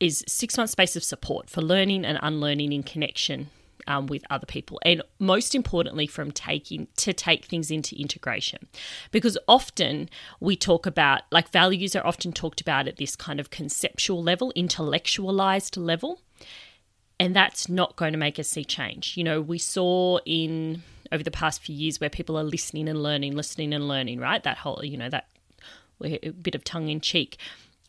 is 0.00 0.24
six 0.28 0.56
month 0.56 0.70
space 0.70 0.96
of 0.96 1.04
support 1.04 1.50
for 1.50 1.60
learning 1.60 2.04
and 2.04 2.18
unlearning 2.22 2.72
in 2.72 2.82
connection 2.82 3.50
um, 3.86 4.06
with 4.06 4.22
other 4.30 4.46
people 4.46 4.78
and 4.84 5.02
most 5.18 5.54
importantly 5.54 6.06
from 6.06 6.30
taking 6.30 6.86
to 6.96 7.12
take 7.12 7.46
things 7.46 7.70
into 7.70 7.98
integration 7.98 8.68
because 9.10 9.38
often 9.48 10.08
we 10.40 10.54
talk 10.54 10.84
about 10.86 11.22
like 11.32 11.48
values 11.50 11.96
are 11.96 12.06
often 12.06 12.32
talked 12.32 12.60
about 12.60 12.86
at 12.86 12.98
this 12.98 13.16
kind 13.16 13.40
of 13.40 13.50
conceptual 13.50 14.22
level 14.22 14.52
intellectualized 14.54 15.76
level 15.76 16.20
and 17.20 17.34
that's 17.34 17.68
not 17.68 17.96
going 17.96 18.12
to 18.12 18.18
make 18.18 18.38
us 18.38 18.48
see 18.48 18.64
change. 18.64 19.16
You 19.16 19.24
know, 19.24 19.40
we 19.40 19.58
saw 19.58 20.18
in 20.24 20.82
over 21.10 21.22
the 21.22 21.30
past 21.30 21.62
few 21.62 21.74
years 21.74 22.00
where 22.00 22.10
people 22.10 22.38
are 22.38 22.44
listening 22.44 22.88
and 22.88 23.02
learning, 23.02 23.34
listening 23.34 23.72
and 23.72 23.88
learning, 23.88 24.20
right? 24.20 24.42
That 24.42 24.58
whole, 24.58 24.84
you 24.84 24.96
know, 24.96 25.08
that 25.08 25.26
bit 26.42 26.54
of 26.54 26.64
tongue 26.64 26.88
in 26.88 27.00
cheek, 27.00 27.38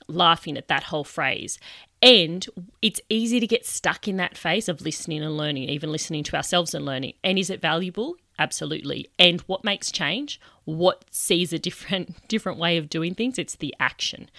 laughing 0.07 0.57
at 0.57 0.67
that 0.67 0.83
whole 0.83 1.03
phrase. 1.03 1.59
And 2.01 2.47
it's 2.81 3.01
easy 3.09 3.39
to 3.39 3.47
get 3.47 3.65
stuck 3.65 4.07
in 4.07 4.17
that 4.17 4.37
phase 4.37 4.69
of 4.69 4.81
listening 4.81 5.21
and 5.21 5.35
learning, 5.35 5.69
even 5.69 5.91
listening 5.91 6.23
to 6.25 6.35
ourselves 6.35 6.73
and 6.73 6.85
learning. 6.85 7.13
And 7.23 7.37
is 7.37 7.49
it 7.49 7.61
valuable? 7.61 8.15
Absolutely. 8.37 9.09
And 9.19 9.41
what 9.41 9.65
makes 9.65 9.91
change? 9.91 10.39
What 10.63 11.03
sees 11.11 11.51
a 11.51 11.59
different 11.59 12.15
different 12.27 12.57
way 12.57 12.77
of 12.77 12.89
doing 12.89 13.13
things? 13.15 13.37
It's 13.37 13.55
the 13.55 13.75
action. 13.79 14.29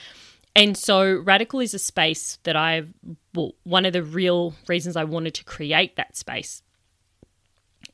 And 0.54 0.76
so 0.76 1.19
Radical 1.19 1.61
is 1.61 1.75
a 1.75 1.78
space 1.78 2.38
that 2.42 2.57
I've, 2.57 2.92
well, 3.35 3.52
one 3.64 3.85
of 3.85 3.92
the 3.92 4.02
real 4.02 4.54
reasons 4.69 4.97
I 4.97 5.04
wanted 5.04 5.35
to 5.35 5.45
create 5.45 5.97
that 5.97 6.16
space 6.16 6.62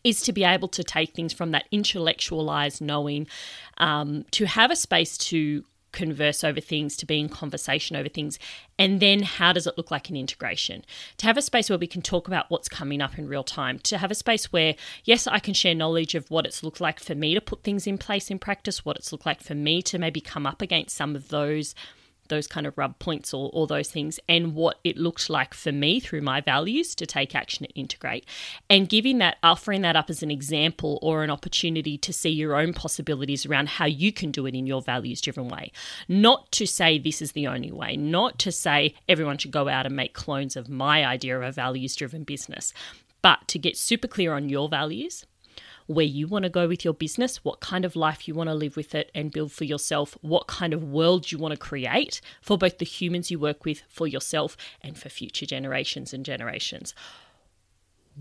is 0.03 0.23
to 0.23 0.33
be 0.33 0.45
able 0.45 0.69
to 0.69 0.85
take 0.85 1.15
things 1.15 1.33
from 1.33 1.51
that 1.51 1.67
intellectualized 1.71 2.81
knowing 2.81 3.27
um, 3.79 4.25
to 4.31 4.47
have 4.47 4.71
a 4.71 4.77
space 4.77 5.19
to 5.19 5.65
converse 5.93 6.45
over 6.45 6.61
things, 6.61 6.97
to 6.97 7.07
be 7.07 7.19
in 7.19 7.29
conversation 7.29 7.97
over 7.97 8.09
things, 8.09 8.39
and 8.79 9.01
then 9.01 9.23
how 9.23 9.53
does 9.53 9.67
it 9.67 9.77
look 9.77 9.91
like 9.91 10.11
in 10.11 10.17
integration? 10.17 10.85
To 11.17 11.27
have 11.27 11.39
a 11.39 11.43
space 11.43 11.71
where 11.71 11.79
we 11.79 11.87
can 11.87 12.03
talk 12.03 12.29
about 12.29 12.51
what's 12.51 12.69
coming 12.69 13.01
up 13.01 13.19
in 13.19 13.27
real 13.27 13.43
time, 13.43 13.79
to 13.81 13.99
have 13.99 14.11
a 14.11 14.15
space 14.15 14.53
where, 14.53 14.75
yes, 15.05 15.27
I 15.27 15.39
can 15.39 15.55
share 15.55 15.75
knowledge 15.75 16.15
of 16.15 16.31
what 16.31 16.47
it's 16.47 16.63
looked 16.63 16.81
like 16.81 17.01
for 17.01 17.15
me 17.15 17.35
to 17.35 17.41
put 17.41 17.63
things 17.63 17.87
in 17.87 17.97
place 17.99 18.31
in 18.31 18.39
practice, 18.39 18.85
what 18.85 18.97
it's 18.97 19.11
looked 19.11 19.27
like 19.27 19.43
for 19.43 19.55
me 19.55 19.83
to 19.83 19.99
maybe 19.99 20.21
come 20.21 20.47
up 20.47 20.61
against 20.61 20.97
some 20.97 21.17
of 21.17 21.29
those 21.29 21.75
those 22.29 22.47
kind 22.47 22.67
of 22.67 22.77
rub 22.77 22.99
points 22.99 23.33
or, 23.35 23.49
all 23.51 23.67
those 23.67 23.91
things 23.91 24.19
and 24.29 24.55
what 24.55 24.79
it 24.83 24.97
looked 24.97 25.31
like 25.31 25.55
for 25.55 25.73
me 25.73 26.01
through 26.01 26.21
my 26.21 26.41
values 26.41 26.95
to 26.95 27.07
take 27.07 27.35
action 27.35 27.65
and 27.65 27.73
integrate. 27.77 28.27
And 28.69 28.89
giving 28.89 29.19
that 29.19 29.37
offering 29.43 29.83
that 29.83 29.97
up 29.97 30.11
as 30.11 30.23
an 30.23 30.31
example 30.31 30.99
or 31.03 31.23
an 31.23 31.31
opportunity 31.31 31.97
to 31.99 32.13
see 32.13 32.31
your 32.31 32.57
own 32.57 32.73
possibilities 32.73 33.47
around 33.47 33.69
how 33.69 33.87
you 33.87 34.13
can 34.13 34.31
do 34.31 34.47
it 34.47 34.55
in 34.55 34.67
your 34.67 34.83
values 34.83 35.21
driven 35.21 35.49
way. 35.49 35.73
Not 36.09 36.51
to 36.53 36.67
say 36.67 36.99
this 36.99 37.23
is 37.23 37.33
the 37.33 37.47
only 37.47 37.73
way 37.73 37.97
not 37.97 38.39
to 38.41 38.53
say 38.53 38.95
everyone 39.09 39.39
should 39.39 39.51
go 39.51 39.69
out 39.69 39.87
and 39.87 39.95
make 39.95 40.15
clones 40.15 40.57
of 40.57 40.69
my 40.69 41.05
idea 41.05 41.37
of 41.37 41.43
a 41.43 41.53
values 41.53 41.95
driven 41.97 42.25
business 42.25 42.73
but 43.23 43.47
to 43.49 43.59
get 43.59 43.77
super 43.77 44.09
clear 44.09 44.35
on 44.35 44.49
your 44.49 44.69
values 44.69 45.27
where 45.87 46.05
you 46.05 46.27
want 46.27 46.43
to 46.43 46.49
go 46.49 46.67
with 46.67 46.85
your 46.85 46.95
business, 46.95 47.45
what 47.45 47.61
kind 47.61 47.85
of 47.85 47.97
life 47.97 48.27
you 48.27 48.35
want 48.35 48.49
to 48.49 48.55
live 48.55 48.77
with 48.77 48.95
it 48.95 49.11
and 49.15 49.33
build 49.33 49.53
for 49.53 49.65
yourself, 49.65 50.17
what 50.21 50.47
kind 50.47 50.73
of 50.73 50.83
world 50.83 51.31
you 51.31 51.39
want 51.39 51.53
to 51.53 51.59
create 51.59 52.21
for 52.43 52.59
both 52.59 52.79
the 52.79 52.85
humans 52.85 53.31
you 53.31 53.39
work 53.39 53.65
with, 53.65 53.83
for 53.89 54.07
yourself, 54.07 54.57
and 54.83 54.99
for 54.99 55.09
future 55.09 55.47
generations 55.47 56.13
and 56.13 56.25
generations. 56.25 56.95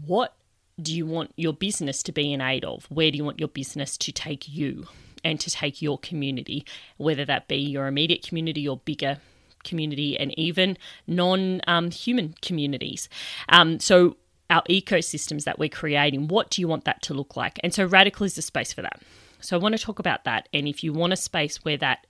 What 0.06 0.36
do 0.82 0.94
you 0.94 1.06
want 1.06 1.32
your 1.36 1.54
business 1.54 2.04
to 2.04 2.12
be 2.12 2.34
in 2.34 2.42
aid 2.42 2.66
of? 2.66 2.86
Where 2.90 3.10
do 3.10 3.18
you 3.18 3.26
want 3.26 3.40
your 3.40 3.50
business 3.50 3.98
to 4.00 4.12
take 4.12 4.48
you 4.48 4.86
and 5.24 5.40
to 5.40 5.50
take 5.50 5.82
your 5.82 5.98
community, 5.98 6.66
whether 6.98 7.26
that 7.26 7.48
be 7.48 7.58
your 7.58 7.88
immediate 7.88 8.22
community 8.22 8.68
or 8.68 8.78
bigger 8.78 9.18
community 9.64 10.20
and 10.20 10.38
even 10.38 10.78
non 11.08 11.62
um, 11.68 11.92
human 11.92 12.36
communities? 12.42 13.10
Um, 13.50 13.80
so, 13.80 14.18
our 14.56 14.64
ecosystems 14.64 15.44
that 15.44 15.60
we're 15.60 15.68
creating. 15.68 16.30
What 16.30 16.50
do 16.50 16.62
you 16.62 16.68
want 16.68 16.86
that 16.86 17.02
to 17.04 17.14
look 17.14 17.36
like? 17.36 17.60
And 17.62 17.74
so 17.74 17.86
radical 17.86 18.26
is 18.26 18.36
the 18.36 18.42
space 18.42 18.72
for 18.72 18.82
that. 18.82 19.02
So 19.42 19.58
I 19.58 19.60
want 19.60 19.78
to 19.78 19.84
talk 19.84 20.00
about 20.00 20.24
that. 20.24 20.48
And 20.54 20.66
if 20.68 20.82
you 20.84 20.94
want 20.94 21.12
a 21.12 21.18
space 21.18 21.58
where 21.66 21.78
that 21.78 22.08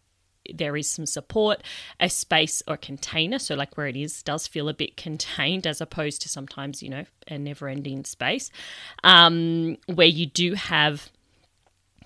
there 0.54 0.78
is 0.78 0.88
some 0.88 1.08
support, 1.08 1.64
a 2.00 2.08
space 2.08 2.62
or 2.68 2.76
a 2.76 2.78
container, 2.78 3.40
so 3.40 3.56
like 3.56 3.78
where 3.78 3.88
it 3.88 3.98
is 3.98 4.22
does 4.22 4.46
feel 4.46 4.70
a 4.70 4.76
bit 4.76 4.96
contained 4.96 5.66
as 5.66 5.82
opposed 5.82 6.22
to 6.22 6.30
sometimes, 6.30 6.84
you 6.84 6.90
know, 6.90 7.06
a 7.28 7.40
never 7.40 7.68
ending 7.68 8.06
space, 8.06 8.52
um, 9.04 9.78
where 9.88 10.06
you 10.06 10.28
do 10.28 10.54
have 10.54 11.10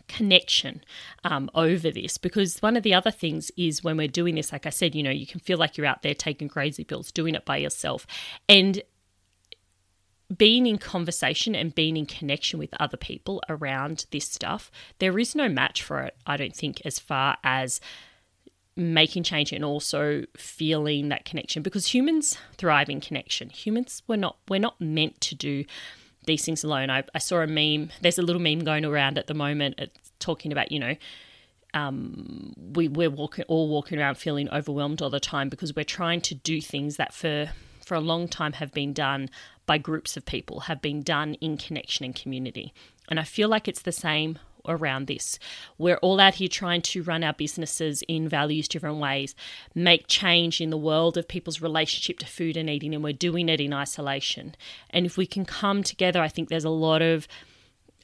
connection 0.07 0.81
um, 1.25 1.51
over 1.53 1.91
this 1.91 2.17
because 2.17 2.59
one 2.61 2.77
of 2.77 2.81
the 2.81 2.93
other 2.93 3.11
things 3.11 3.51
is 3.57 3.83
when 3.83 3.95
we're 3.95 4.07
doing 4.07 4.33
this 4.33 4.51
like 4.51 4.65
i 4.65 4.71
said 4.71 4.95
you 4.95 5.03
know 5.03 5.11
you 5.11 5.27
can 5.27 5.39
feel 5.39 5.59
like 5.59 5.77
you're 5.77 5.85
out 5.85 6.01
there 6.01 6.15
taking 6.15 6.49
crazy 6.49 6.83
pills 6.83 7.11
doing 7.11 7.35
it 7.35 7.45
by 7.45 7.57
yourself 7.57 8.07
and 8.49 8.81
being 10.35 10.67
in 10.67 10.77
conversation 10.77 11.55
and 11.55 11.73
being 11.73 11.97
in 11.97 12.05
connection 12.05 12.59
with 12.59 12.69
other 12.79 12.97
people 12.97 13.41
around 13.49 14.05
this 14.11 14.25
stuff, 14.25 14.71
there 14.99 15.17
is 15.17 15.35
no 15.35 15.49
match 15.49 15.81
for 15.81 16.01
it, 16.01 16.15
I 16.25 16.37
don't 16.37 16.55
think, 16.55 16.81
as 16.85 16.99
far 16.99 17.37
as 17.43 17.81
making 18.75 19.23
change 19.23 19.51
and 19.51 19.65
also 19.65 20.23
feeling 20.37 21.09
that 21.09 21.25
connection 21.25 21.61
because 21.61 21.93
humans 21.93 22.37
thrive 22.57 22.89
in 22.89 23.01
connection. 23.01 23.49
Humans 23.49 24.03
we're 24.07 24.15
not 24.15 24.37
we're 24.47 24.59
not 24.59 24.79
meant 24.79 25.19
to 25.21 25.35
do 25.35 25.65
these 26.25 26.45
things 26.45 26.63
alone. 26.63 26.89
I, 26.89 27.03
I 27.13 27.17
saw 27.17 27.41
a 27.41 27.47
meme, 27.47 27.89
there's 28.01 28.17
a 28.17 28.21
little 28.21 28.41
meme 28.41 28.59
going 28.59 28.85
around 28.85 29.17
at 29.17 29.27
the 29.27 29.33
moment 29.33 29.75
it's 29.77 30.11
talking 30.19 30.51
about, 30.51 30.71
you 30.71 30.79
know, 30.79 30.95
um, 31.73 32.53
we, 32.57 32.87
we're 32.87 33.09
walking 33.09 33.45
all 33.47 33.67
walking 33.67 33.99
around 33.99 34.15
feeling 34.15 34.49
overwhelmed 34.49 35.01
all 35.01 35.09
the 35.09 35.19
time 35.19 35.49
because 35.49 35.75
we're 35.75 35.83
trying 35.83 36.21
to 36.21 36.35
do 36.35 36.61
things 36.61 36.97
that 36.97 37.13
for 37.13 37.49
for 37.85 37.95
a 37.95 37.99
long 37.99 38.27
time 38.27 38.53
have 38.53 38.71
been 38.71 38.93
done 38.93 39.29
by 39.69 39.77
groups 39.77 40.17
of 40.17 40.25
people, 40.25 40.61
have 40.61 40.81
been 40.81 41.03
done 41.03 41.35
in 41.35 41.55
connection 41.55 42.03
and 42.03 42.15
community. 42.15 42.73
And 43.07 43.19
I 43.19 43.23
feel 43.23 43.47
like 43.47 43.67
it's 43.67 43.83
the 43.83 43.91
same 43.91 44.39
around 44.67 45.05
this. 45.05 45.37
We're 45.77 45.97
all 45.97 46.19
out 46.19 46.33
here 46.33 46.47
trying 46.47 46.81
to 46.81 47.03
run 47.03 47.23
our 47.23 47.33
businesses 47.33 48.01
in 48.07 48.27
values 48.27 48.67
different 48.67 48.97
ways, 48.97 49.35
make 49.75 50.07
change 50.07 50.59
in 50.59 50.71
the 50.71 50.77
world 50.77 51.17
of 51.17 51.27
people's 51.27 51.61
relationship 51.61 52.17
to 52.17 52.25
food 52.25 52.57
and 52.57 52.67
eating, 52.67 52.95
and 52.95 53.03
we're 53.03 53.13
doing 53.13 53.47
it 53.47 53.61
in 53.61 53.71
isolation. 53.71 54.55
And 54.89 55.05
if 55.05 55.17
we 55.17 55.27
can 55.27 55.45
come 55.45 55.83
together, 55.83 56.19
I 56.19 56.29
think 56.29 56.49
there's 56.49 56.65
a 56.65 56.71
lot 56.71 57.03
of 57.03 57.27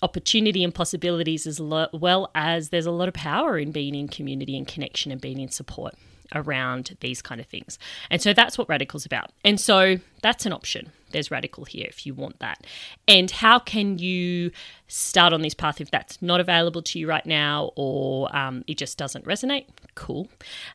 opportunity 0.03 0.63
and 0.63 0.75
possibilities 0.75 1.47
as 1.47 1.59
well 1.59 2.29
as 2.35 2.69
there's 2.69 2.85
a 2.85 2.91
lot 2.91 3.07
of 3.07 3.15
power 3.15 3.57
in 3.57 3.71
being 3.71 3.95
in 3.95 4.07
community 4.07 4.55
and 4.55 4.67
connection 4.67 5.11
and 5.11 5.19
being 5.19 5.39
in 5.39 5.49
support 5.49 5.95
around 6.33 6.97
these 6.99 7.21
kind 7.21 7.39
of 7.39 7.47
things. 7.47 7.77
And 8.09 8.21
so 8.21 8.33
that's 8.33 8.57
what 8.57 8.69
Radical's 8.69 9.05
about. 9.05 9.31
And 9.43 9.59
so 9.59 9.97
that's 10.21 10.45
an 10.45 10.53
option. 10.53 10.91
There's 11.11 11.31
Radical 11.31 11.65
here 11.65 11.85
if 11.87 12.05
you 12.05 12.13
want 12.13 12.39
that. 12.39 12.65
And 13.07 13.29
how 13.31 13.59
can 13.59 13.99
you 13.99 14.51
start 14.87 15.33
on 15.33 15.41
this 15.41 15.53
path 15.53 15.79
if 15.79 15.91
that's 15.91 16.21
not 16.21 16.39
available 16.39 16.81
to 16.83 16.99
you 16.99 17.07
right 17.07 17.25
now 17.25 17.71
or 17.75 18.35
um, 18.35 18.63
it 18.67 18.77
just 18.77 18.97
doesn't 18.97 19.25
resonate? 19.25 19.67
Cool. 19.95 20.27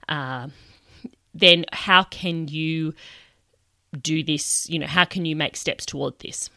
Uh, 0.09 0.49
then 1.35 1.65
how 1.73 2.05
can 2.05 2.49
you 2.49 2.95
do 4.01 4.23
this? 4.23 4.69
You 4.69 4.79
know, 4.79 4.87
how 4.87 5.05
can 5.05 5.25
you 5.25 5.37
make 5.37 5.57
steps 5.57 5.85
toward 5.85 6.19
this? 6.21 6.51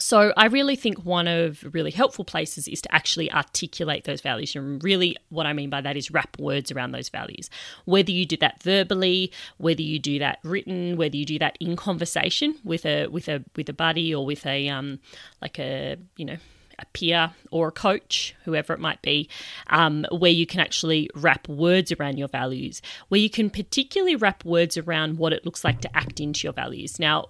So, 0.00 0.32
I 0.36 0.46
really 0.46 0.76
think 0.76 1.04
one 1.04 1.28
of 1.28 1.62
really 1.74 1.90
helpful 1.90 2.24
places 2.24 2.66
is 2.66 2.80
to 2.82 2.94
actually 2.94 3.30
articulate 3.30 4.04
those 4.04 4.22
values. 4.22 4.56
And 4.56 4.82
really, 4.82 5.16
what 5.28 5.46
I 5.46 5.52
mean 5.52 5.70
by 5.70 5.82
that 5.82 5.96
is 5.96 6.10
wrap 6.10 6.38
words 6.38 6.72
around 6.72 6.92
those 6.92 7.10
values. 7.10 7.50
Whether 7.84 8.10
you 8.10 8.24
do 8.24 8.38
that 8.38 8.62
verbally, 8.62 9.30
whether 9.58 9.82
you 9.82 9.98
do 9.98 10.18
that 10.18 10.38
written, 10.42 10.96
whether 10.96 11.16
you 11.16 11.26
do 11.26 11.38
that 11.38 11.56
in 11.60 11.76
conversation 11.76 12.56
with 12.64 12.86
a 12.86 13.06
with 13.08 13.28
a 13.28 13.44
with 13.56 13.68
a 13.68 13.74
buddy 13.74 14.14
or 14.14 14.24
with 14.24 14.46
a 14.46 14.68
um 14.68 15.00
like 15.42 15.58
a 15.58 15.96
you 16.16 16.24
know 16.24 16.36
a 16.80 16.86
peer 16.92 17.32
or 17.50 17.68
a 17.68 17.72
coach, 17.72 18.34
whoever 18.44 18.72
it 18.72 18.80
might 18.80 19.02
be, 19.02 19.28
um, 19.68 20.06
where 20.10 20.30
you 20.30 20.46
can 20.46 20.60
actually 20.60 21.10
wrap 21.14 21.46
words 21.48 21.92
around 21.92 22.16
your 22.16 22.28
values, 22.28 22.80
where 23.08 23.20
you 23.20 23.30
can 23.30 23.50
particularly 23.50 24.16
wrap 24.16 24.44
words 24.44 24.76
around 24.76 25.18
what 25.18 25.32
it 25.32 25.44
looks 25.44 25.62
like 25.62 25.80
to 25.82 25.96
act 25.96 26.20
into 26.20 26.46
your 26.46 26.52
values. 26.52 26.98
Now, 26.98 27.26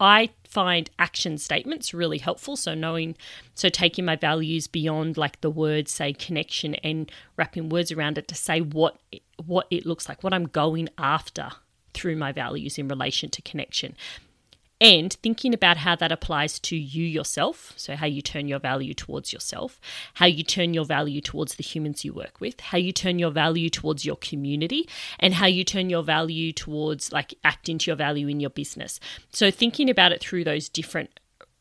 I 0.00 0.30
find 0.44 0.90
action 0.98 1.38
statements 1.38 1.92
really 1.92 2.18
helpful. 2.18 2.56
So 2.56 2.74
knowing, 2.74 3.16
so 3.54 3.68
taking 3.68 4.04
my 4.04 4.16
values 4.16 4.66
beyond 4.66 5.16
like 5.16 5.40
the 5.40 5.50
words, 5.50 5.92
say 5.92 6.12
connection, 6.12 6.74
and 6.76 7.10
wrapping 7.36 7.68
words 7.68 7.92
around 7.92 8.18
it 8.18 8.28
to 8.28 8.34
say 8.34 8.60
what 8.60 8.98
what 9.44 9.66
it 9.70 9.86
looks 9.86 10.08
like, 10.08 10.24
what 10.24 10.34
I'm 10.34 10.46
going 10.46 10.88
after 10.98 11.50
through 11.94 12.16
my 12.16 12.32
values 12.32 12.78
in 12.78 12.88
relation 12.88 13.30
to 13.30 13.42
connection 13.42 13.96
and 14.80 15.12
thinking 15.14 15.52
about 15.52 15.78
how 15.78 15.96
that 15.96 16.12
applies 16.12 16.58
to 16.60 16.76
you 16.76 17.04
yourself. 17.04 17.72
So, 17.76 17.96
how 17.96 18.06
you 18.06 18.22
turn 18.22 18.48
your 18.48 18.58
value 18.58 18.94
towards 18.94 19.32
yourself, 19.32 19.80
how 20.14 20.26
you 20.26 20.44
turn 20.44 20.74
your 20.74 20.84
value 20.84 21.20
towards 21.20 21.56
the 21.56 21.62
humans 21.62 22.04
you 22.04 22.12
work 22.12 22.40
with, 22.40 22.60
how 22.60 22.78
you 22.78 22.92
turn 22.92 23.18
your 23.18 23.30
value 23.30 23.70
towards 23.70 24.04
your 24.04 24.16
community, 24.16 24.88
and 25.18 25.34
how 25.34 25.46
you 25.46 25.64
turn 25.64 25.90
your 25.90 26.02
value 26.02 26.52
towards 26.52 27.12
like 27.12 27.34
act 27.44 27.68
into 27.68 27.90
your 27.90 27.96
value 27.96 28.28
in 28.28 28.40
your 28.40 28.50
business. 28.50 29.00
So, 29.32 29.50
thinking 29.50 29.90
about 29.90 30.12
it 30.12 30.20
through 30.20 30.44
those 30.44 30.68
different 30.68 31.18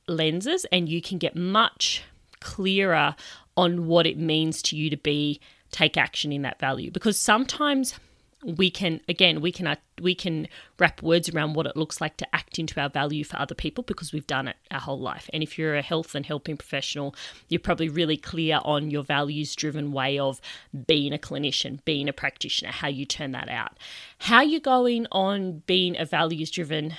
lenses, 0.07 0.65
and 0.71 0.87
you 0.87 1.01
can 1.01 1.17
get 1.17 1.35
much 1.35 2.03
clearer 2.39 3.15
on 3.55 3.87
what 3.87 4.05
it 4.05 4.17
means 4.17 4.61
to 4.61 4.75
you 4.77 4.89
to 4.91 4.97
be 4.97 5.41
take 5.71 5.97
action 5.97 6.31
in 6.31 6.43
that 6.43 6.59
value 6.59 6.89
because 6.89 7.19
sometimes 7.19 7.99
we 8.43 8.69
can 8.69 9.01
again 9.09 9.41
we 9.41 9.51
can 9.51 9.65
uh, 9.65 9.75
we 9.99 10.13
can 10.13 10.47
wrap 10.77 11.01
words 11.01 11.27
around 11.29 11.55
what 11.55 11.65
it 11.65 11.75
looks 11.75 11.99
like 11.99 12.17
to 12.17 12.35
act 12.35 12.59
into 12.59 12.79
our 12.79 12.89
value 12.89 13.23
for 13.23 13.39
other 13.39 13.55
people 13.55 13.83
because 13.83 14.13
we've 14.13 14.27
done 14.27 14.47
it 14.47 14.55
our 14.69 14.79
whole 14.79 14.99
life. 14.99 15.27
And 15.33 15.41
if 15.41 15.57
you're 15.57 15.75
a 15.75 15.81
health 15.81 16.13
and 16.13 16.25
helping 16.25 16.55
professional 16.55 17.15
you're 17.49 17.59
probably 17.59 17.89
really 17.89 18.17
clear 18.17 18.59
on 18.63 18.91
your 18.91 19.03
values 19.03 19.55
driven 19.55 19.91
way 19.91 20.19
of 20.19 20.39
being 20.85 21.13
a 21.13 21.17
clinician 21.17 21.83
being 21.83 22.07
a 22.07 22.13
practitioner 22.13 22.71
how 22.71 22.87
you 22.87 23.05
turn 23.05 23.31
that 23.31 23.49
out. 23.49 23.77
How 24.19 24.41
you're 24.41 24.59
going 24.59 25.07
on 25.11 25.63
being 25.65 25.97
a 25.97 26.05
values 26.05 26.51
driven 26.51 26.93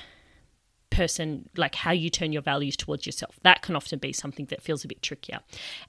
person, 0.99 1.49
like 1.57 1.76
how 1.76 1.93
you 1.93 2.11
turn 2.11 2.33
your 2.33 2.43
values 2.43 2.76
towards 2.76 3.07
yourself. 3.07 3.38
That 3.45 3.62
can 3.62 3.76
often 3.76 4.00
be 4.00 4.12
something 4.12 4.47
that 4.47 4.62
feels 4.62 4.85
a 4.85 4.88
bit 4.88 5.00
trickier. 5.00 5.38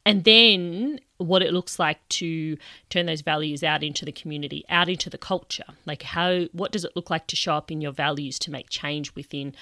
And 0.05 0.23
then 0.23 0.99
what 1.17 1.41
it 1.41 1.51
looks 1.51 1.79
like 1.79 2.07
to 2.09 2.57
turn 2.91 3.07
those 3.07 3.21
values 3.21 3.63
out 3.63 3.83
into 3.83 4.05
the 4.05 4.11
community, 4.11 4.63
out 4.69 4.87
into 4.87 5.09
the 5.09 5.17
culture. 5.17 5.65
Like 5.87 6.03
how 6.03 6.43
what 6.51 6.71
does 6.71 6.85
it 6.85 6.95
look 6.95 7.09
like 7.09 7.25
to 7.27 7.35
show 7.35 7.55
up 7.55 7.71
in 7.71 7.81
your 7.81 7.91
values 7.91 8.37
to 8.39 8.51
make 8.51 8.69
change 8.69 9.15
within 9.15 9.55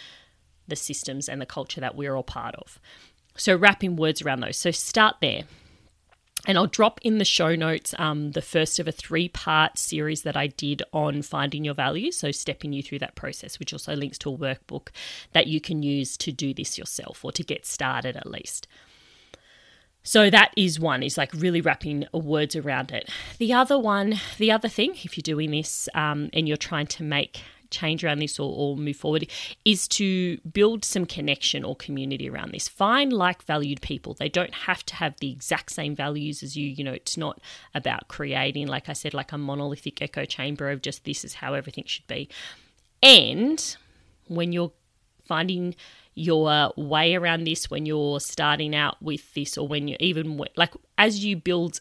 the 0.67 0.75
systems 0.75 1.29
and 1.29 1.39
the 1.39 1.45
culture 1.45 1.79
that 1.79 1.95
we're 1.95 2.13
all 2.13 2.23
part 2.23 2.55
of. 2.55 2.77
So 3.37 3.55
wrapping 3.55 3.95
words 3.95 4.21
around 4.21 4.41
those. 4.41 4.57
So 4.57 4.71
start 4.71 5.15
there. 5.21 5.43
And 6.47 6.57
I'll 6.57 6.65
drop 6.65 6.99
in 7.03 7.17
the 7.17 7.25
show 7.25 7.55
notes 7.55 7.93
um, 7.99 8.31
the 8.31 8.41
first 8.41 8.79
of 8.79 8.87
a 8.87 8.91
three 8.91 9.27
part 9.27 9.77
series 9.77 10.23
that 10.23 10.37
I 10.37 10.47
did 10.47 10.81
on 10.93 11.21
finding 11.21 11.65
your 11.65 11.73
values. 11.73 12.17
So, 12.17 12.31
stepping 12.31 12.71
you 12.71 12.81
through 12.81 12.99
that 12.99 13.15
process, 13.15 13.59
which 13.59 13.73
also 13.73 13.93
links 13.95 14.17
to 14.19 14.33
a 14.33 14.37
workbook 14.37 14.87
that 15.33 15.47
you 15.47 15.59
can 15.59 15.83
use 15.83 16.15
to 16.17 16.31
do 16.31 16.53
this 16.53 16.77
yourself 16.77 17.23
or 17.25 17.33
to 17.33 17.43
get 17.43 17.65
started 17.65 18.15
at 18.15 18.25
least. 18.25 18.65
So 20.03 20.29
that 20.29 20.53
is 20.55 20.79
one, 20.79 21.03
is 21.03 21.17
like 21.17 21.33
really 21.33 21.59
wrapping 21.59 22.05
words 22.13 22.55
around 22.55 22.91
it. 22.93 23.09
The 23.39 23.51
other 23.51 23.77
one, 23.77 24.15
the 24.37 24.53
other 24.53 24.69
thing, 24.69 24.91
if 25.03 25.17
you're 25.17 25.21
doing 25.21 25.51
this 25.51 25.89
um, 25.93 26.29
and 26.31 26.47
you're 26.47 26.55
trying 26.55 26.87
to 26.87 27.03
make 27.03 27.41
change 27.69 28.03
around 28.03 28.19
this 28.19 28.39
or, 28.39 28.51
or 28.53 28.77
move 28.77 28.97
forward 28.97 29.29
is 29.65 29.87
to 29.89 30.37
build 30.39 30.83
some 30.85 31.05
connection 31.05 31.63
or 31.63 31.75
community 31.75 32.29
around 32.29 32.51
this. 32.51 32.67
Find 32.67 33.11
like 33.13 33.43
valued 33.43 33.81
people. 33.81 34.13
They 34.13 34.29
don't 34.29 34.53
have 34.53 34.85
to 34.87 34.95
have 34.95 35.15
the 35.19 35.31
exact 35.31 35.71
same 35.71 35.95
values 35.95 36.43
as 36.43 36.55
you. 36.55 36.67
You 36.67 36.83
know, 36.83 36.93
it's 36.93 37.17
not 37.17 37.39
about 37.73 38.07
creating, 38.07 38.67
like 38.67 38.89
I 38.89 38.93
said, 38.93 39.13
like 39.13 39.31
a 39.31 39.37
monolithic 39.37 40.01
echo 40.01 40.25
chamber 40.25 40.69
of 40.69 40.81
just 40.81 41.05
this 41.05 41.23
is 41.23 41.35
how 41.35 41.53
everything 41.53 41.85
should 41.85 42.07
be. 42.07 42.29
And 43.01 43.75
when 44.27 44.51
you're 44.51 44.71
finding 45.25 45.75
your 46.17 46.73
way 46.75 47.13
around 47.13 47.43
this 47.43 47.69
when 47.69 47.85
you're 47.85 48.19
starting 48.19 48.75
out 48.75 48.99
with 49.03 49.35
this 49.35 49.55
or 49.55 49.67
when 49.67 49.87
you're 49.87 49.97
even 49.99 50.41
like 50.55 50.73
as 50.97 51.23
you 51.23 51.35
build 51.35 51.79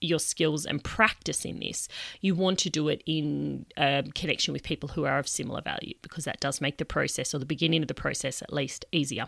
your 0.00 0.18
skills 0.18 0.66
and 0.66 0.82
practice 0.82 1.44
in 1.44 1.60
this, 1.60 1.88
you 2.20 2.34
want 2.34 2.58
to 2.60 2.70
do 2.70 2.88
it 2.88 3.02
in 3.06 3.66
um, 3.76 4.04
connection 4.12 4.52
with 4.52 4.62
people 4.62 4.90
who 4.90 5.04
are 5.04 5.18
of 5.18 5.28
similar 5.28 5.60
value 5.60 5.94
because 6.02 6.24
that 6.24 6.40
does 6.40 6.60
make 6.60 6.78
the 6.78 6.84
process 6.84 7.34
or 7.34 7.38
the 7.38 7.46
beginning 7.46 7.82
of 7.82 7.88
the 7.88 7.94
process 7.94 8.42
at 8.42 8.52
least 8.52 8.84
easier. 8.92 9.26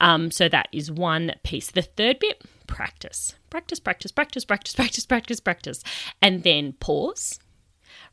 Um, 0.00 0.30
so 0.30 0.48
that 0.48 0.68
is 0.72 0.90
one 0.90 1.32
piece. 1.42 1.70
The 1.70 1.82
third 1.82 2.18
bit, 2.18 2.42
practice. 2.66 3.34
Practice, 3.50 3.80
practice, 3.80 4.12
practice, 4.12 4.44
practice, 4.44 4.74
practice, 4.74 5.06
practice, 5.06 5.40
practice. 5.40 5.82
And 6.20 6.42
then 6.42 6.72
pause, 6.74 7.38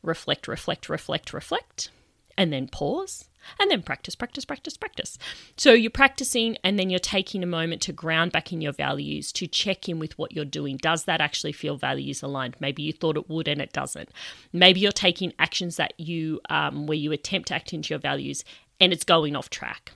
reflect, 0.02 0.46
reflect, 0.48 0.88
reflect, 0.88 1.32
reflect, 1.32 1.90
and 2.36 2.52
then 2.52 2.68
pause 2.68 3.28
and 3.58 3.70
then 3.70 3.82
practice, 3.82 4.14
practice, 4.14 4.44
practice, 4.44 4.76
practice. 4.76 5.18
So 5.56 5.72
you're 5.72 5.90
practicing 5.90 6.56
and 6.64 6.78
then 6.78 6.90
you're 6.90 6.98
taking 6.98 7.42
a 7.42 7.46
moment 7.46 7.82
to 7.82 7.92
ground 7.92 8.32
back 8.32 8.52
in 8.52 8.60
your 8.60 8.72
values 8.72 9.32
to 9.32 9.46
check 9.46 9.88
in 9.88 9.98
with 9.98 10.18
what 10.18 10.32
you're 10.32 10.44
doing. 10.44 10.76
Does 10.76 11.04
that 11.04 11.20
actually 11.20 11.52
feel 11.52 11.76
values 11.76 12.22
aligned? 12.22 12.56
Maybe 12.60 12.82
you 12.82 12.92
thought 12.92 13.16
it 13.16 13.28
would 13.28 13.48
and 13.48 13.60
it 13.60 13.72
doesn't. 13.72 14.10
Maybe 14.52 14.80
you're 14.80 14.92
taking 14.92 15.32
actions 15.38 15.76
that 15.76 15.94
you, 15.98 16.40
um, 16.50 16.86
where 16.86 16.98
you 16.98 17.12
attempt 17.12 17.48
to 17.48 17.54
act 17.54 17.72
into 17.72 17.90
your 17.90 18.00
values 18.00 18.44
and 18.80 18.92
it's 18.92 19.04
going 19.04 19.36
off 19.36 19.50
track. 19.50 19.92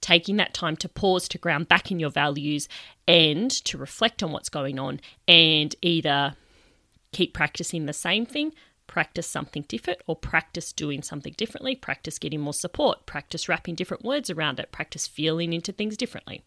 Taking 0.00 0.36
that 0.36 0.54
time 0.54 0.76
to 0.76 0.88
pause, 0.88 1.26
to 1.28 1.38
ground 1.38 1.68
back 1.68 1.90
in 1.90 1.98
your 1.98 2.10
values 2.10 2.68
and 3.08 3.50
to 3.64 3.78
reflect 3.78 4.22
on 4.22 4.30
what's 4.30 4.50
going 4.50 4.78
on 4.78 5.00
and 5.26 5.74
either 5.82 6.36
keep 7.12 7.32
practicing 7.32 7.86
the 7.86 7.92
same 7.92 8.26
thing 8.26 8.52
practice 8.86 9.26
something 9.26 9.64
different 9.68 10.00
or 10.06 10.16
practice 10.16 10.72
doing 10.72 11.02
something 11.02 11.34
differently, 11.36 11.74
practice 11.74 12.18
getting 12.18 12.40
more 12.40 12.54
support, 12.54 13.06
practice 13.06 13.48
wrapping 13.48 13.74
different 13.74 14.04
words 14.04 14.30
around 14.30 14.60
it, 14.60 14.72
practice 14.72 15.06
feeling 15.06 15.52
into 15.52 15.72
things 15.72 15.96
differently. 15.96 16.44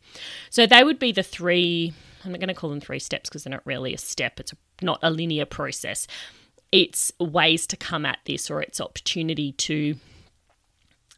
So 0.49 0.65
they 0.65 0.83
would 0.83 0.99
be 0.99 1.11
the 1.11 1.23
three, 1.23 1.93
I'm 2.23 2.31
not 2.31 2.39
going 2.39 2.49
to 2.49 2.53
call 2.53 2.69
them 2.69 2.81
three 2.81 2.99
steps 2.99 3.29
because 3.29 3.43
they're 3.43 3.51
not 3.51 3.65
really 3.65 3.93
a 3.93 3.97
step, 3.97 4.39
it's 4.39 4.53
not 4.81 4.99
a 5.01 5.11
linear 5.11 5.45
process. 5.45 6.07
It's 6.71 7.11
ways 7.19 7.65
to 7.67 7.77
come 7.77 8.05
at 8.05 8.19
this 8.25 8.49
or 8.49 8.61
it's 8.61 8.79
opportunity 8.79 9.53
to 9.53 9.95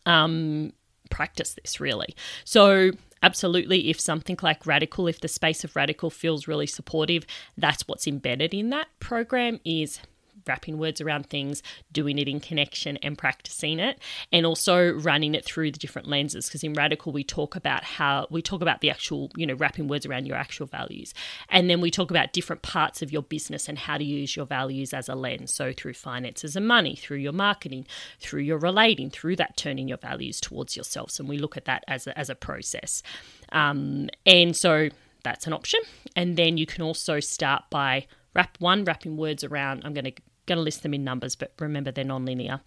um, 0.06 0.74
practice 1.10 1.56
this 1.56 1.80
really. 1.80 2.16
So 2.46 2.92
absolutely 3.24 3.90
if 3.90 4.00
something 4.00 4.38
like 4.42 4.66
radical 4.66 5.08
if 5.08 5.20
the 5.20 5.28
space 5.28 5.64
of 5.64 5.76
radical 5.76 6.10
feels 6.10 6.48
really 6.48 6.66
supportive 6.66 7.26
that's 7.58 7.88
what's 7.88 8.08
embedded 8.08 8.54
in 8.54 8.70
that 8.70 8.88
program 9.00 9.60
is 9.64 10.00
wrapping 10.48 10.78
words 10.78 11.02
around 11.02 11.30
things, 11.30 11.62
doing 11.92 12.18
it 12.18 12.28
in 12.28 12.40
connection 12.40 12.98
and 12.98 13.18
practicing 13.18 13.80
it, 13.80 14.00
and 14.32 14.46
also 14.46 14.94
running 14.94 15.36
it 15.36 15.46
through 15.46 15.72
the 15.72 15.80
different 15.80 16.08
lenses. 16.08 16.48
Because 16.48 16.64
in 16.64 16.74
Radical, 16.74 17.12
we 17.12 17.24
talk 17.24 17.56
about 17.56 17.84
how 17.84 18.28
we 18.30 18.42
talk 18.42 18.62
about 18.62 18.82
the 18.82 18.90
actual, 18.90 19.32
you 19.36 19.46
know, 19.46 19.54
wrapping 19.54 19.88
words 19.88 20.06
around 20.06 20.26
your 20.26 20.38
actual 20.38 20.66
values. 20.66 21.14
And 21.50 21.70
then 21.70 21.82
we 21.82 21.92
talk 21.92 22.12
about 22.12 22.34
different 22.34 22.62
parts 22.62 23.02
of 23.02 23.12
your 23.12 23.24
business 23.24 23.68
and 23.68 23.78
how 23.78 23.98
to 23.98 24.04
use 24.04 24.36
your 24.36 24.46
values 24.46 24.94
as 24.94 25.10
a 25.10 25.16
lens. 25.16 25.54
So 25.54 25.74
through 25.74 25.94
finances 25.94 26.56
and 26.56 26.68
money, 26.68 26.96
through 26.96 27.18
your 27.18 27.34
marketing, 27.34 27.86
through 28.20 28.42
your 28.42 28.58
relating, 28.58 29.10
through 29.10 29.36
that 29.38 29.58
turning 29.58 29.88
your 29.88 29.98
values 29.98 30.40
towards 30.40 30.76
yourselves. 30.76 31.20
And 31.20 31.28
we 31.28 31.38
look 31.38 31.58
at 31.58 31.66
that 31.66 31.84
as 31.88 32.08
a, 32.08 32.18
as 32.18 32.30
a 32.30 32.36
process. 32.36 33.04
Um, 33.52 34.10
and 34.26 34.56
so 34.56 34.90
that's 35.24 35.46
an 35.46 35.54
option. 35.54 35.82
And 36.16 36.38
then 36.38 36.58
you 36.58 36.66
can 36.66 36.82
also 36.82 37.20
start 37.20 37.64
by 37.70 38.08
wrap 38.34 38.58
one 38.60 38.84
wrapping 38.86 39.18
words 39.18 39.44
around 39.44 39.82
i'm 39.84 39.94
going 39.94 40.06
to 40.06 40.14
going 40.52 40.64
to 40.64 40.64
list 40.64 40.84
them 40.84 40.94
in 40.94 41.04
numbers, 41.04 41.36
but 41.36 41.54
remember 41.60 41.92
they're 41.92 42.04
non-linear. 42.04 42.62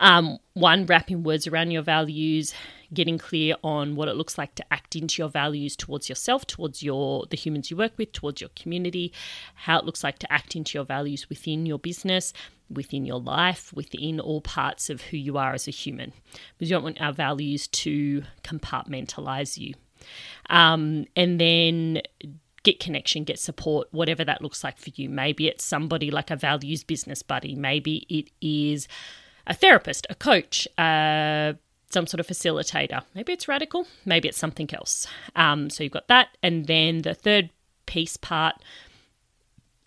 Um, 0.00 0.38
one, 0.54 0.86
wrapping 0.86 1.22
words 1.22 1.46
around 1.46 1.70
your 1.70 1.82
values, 1.82 2.54
getting 2.92 3.18
clear 3.18 3.56
on 3.64 3.96
what 3.96 4.08
it 4.08 4.16
looks 4.16 4.36
like 4.36 4.54
to 4.56 4.72
act 4.72 4.94
into 4.96 5.22
your 5.22 5.30
values 5.30 5.76
towards 5.76 6.08
yourself, 6.08 6.46
towards 6.46 6.82
your 6.82 7.26
the 7.30 7.36
humans 7.36 7.70
you 7.70 7.76
work 7.76 7.92
with, 7.96 8.12
towards 8.12 8.40
your 8.40 8.50
community, 8.54 9.12
how 9.54 9.78
it 9.78 9.84
looks 9.84 10.04
like 10.04 10.18
to 10.18 10.32
act 10.32 10.54
into 10.54 10.76
your 10.76 10.84
values 10.84 11.28
within 11.28 11.64
your 11.64 11.78
business, 11.78 12.32
within 12.70 13.04
your 13.06 13.20
life, 13.20 13.72
within 13.72 14.20
all 14.20 14.40
parts 14.40 14.90
of 14.90 15.00
who 15.00 15.16
you 15.16 15.38
are 15.38 15.52
as 15.54 15.66
a 15.66 15.70
human. 15.70 16.12
Because 16.58 16.70
you 16.70 16.76
don't 16.76 16.84
want 16.84 17.00
our 17.00 17.12
values 17.12 17.66
to 17.68 18.22
compartmentalize 18.44 19.56
you. 19.56 19.74
Um, 20.50 21.06
and 21.16 21.40
then 21.40 22.02
get 22.62 22.80
connection, 22.80 23.24
get 23.24 23.38
support, 23.38 23.88
whatever 23.90 24.24
that 24.24 24.42
looks 24.42 24.62
like 24.62 24.78
for 24.78 24.90
you. 24.94 25.08
Maybe 25.08 25.48
it's 25.48 25.64
somebody 25.64 26.10
like 26.10 26.30
a 26.30 26.36
values 26.36 26.84
business 26.84 27.22
buddy. 27.22 27.54
Maybe 27.54 28.06
it 28.08 28.30
is 28.40 28.88
a 29.46 29.54
therapist, 29.54 30.06
a 30.08 30.14
coach, 30.14 30.68
uh, 30.78 31.54
some 31.90 32.06
sort 32.06 32.20
of 32.20 32.26
facilitator. 32.26 33.02
Maybe 33.14 33.32
it's 33.32 33.48
radical. 33.48 33.86
Maybe 34.04 34.28
it's 34.28 34.38
something 34.38 34.72
else. 34.72 35.06
Um, 35.36 35.70
so 35.70 35.82
you've 35.82 35.92
got 35.92 36.08
that. 36.08 36.28
And 36.42 36.66
then 36.66 37.02
the 37.02 37.14
third 37.14 37.50
piece 37.86 38.16
part 38.16 38.56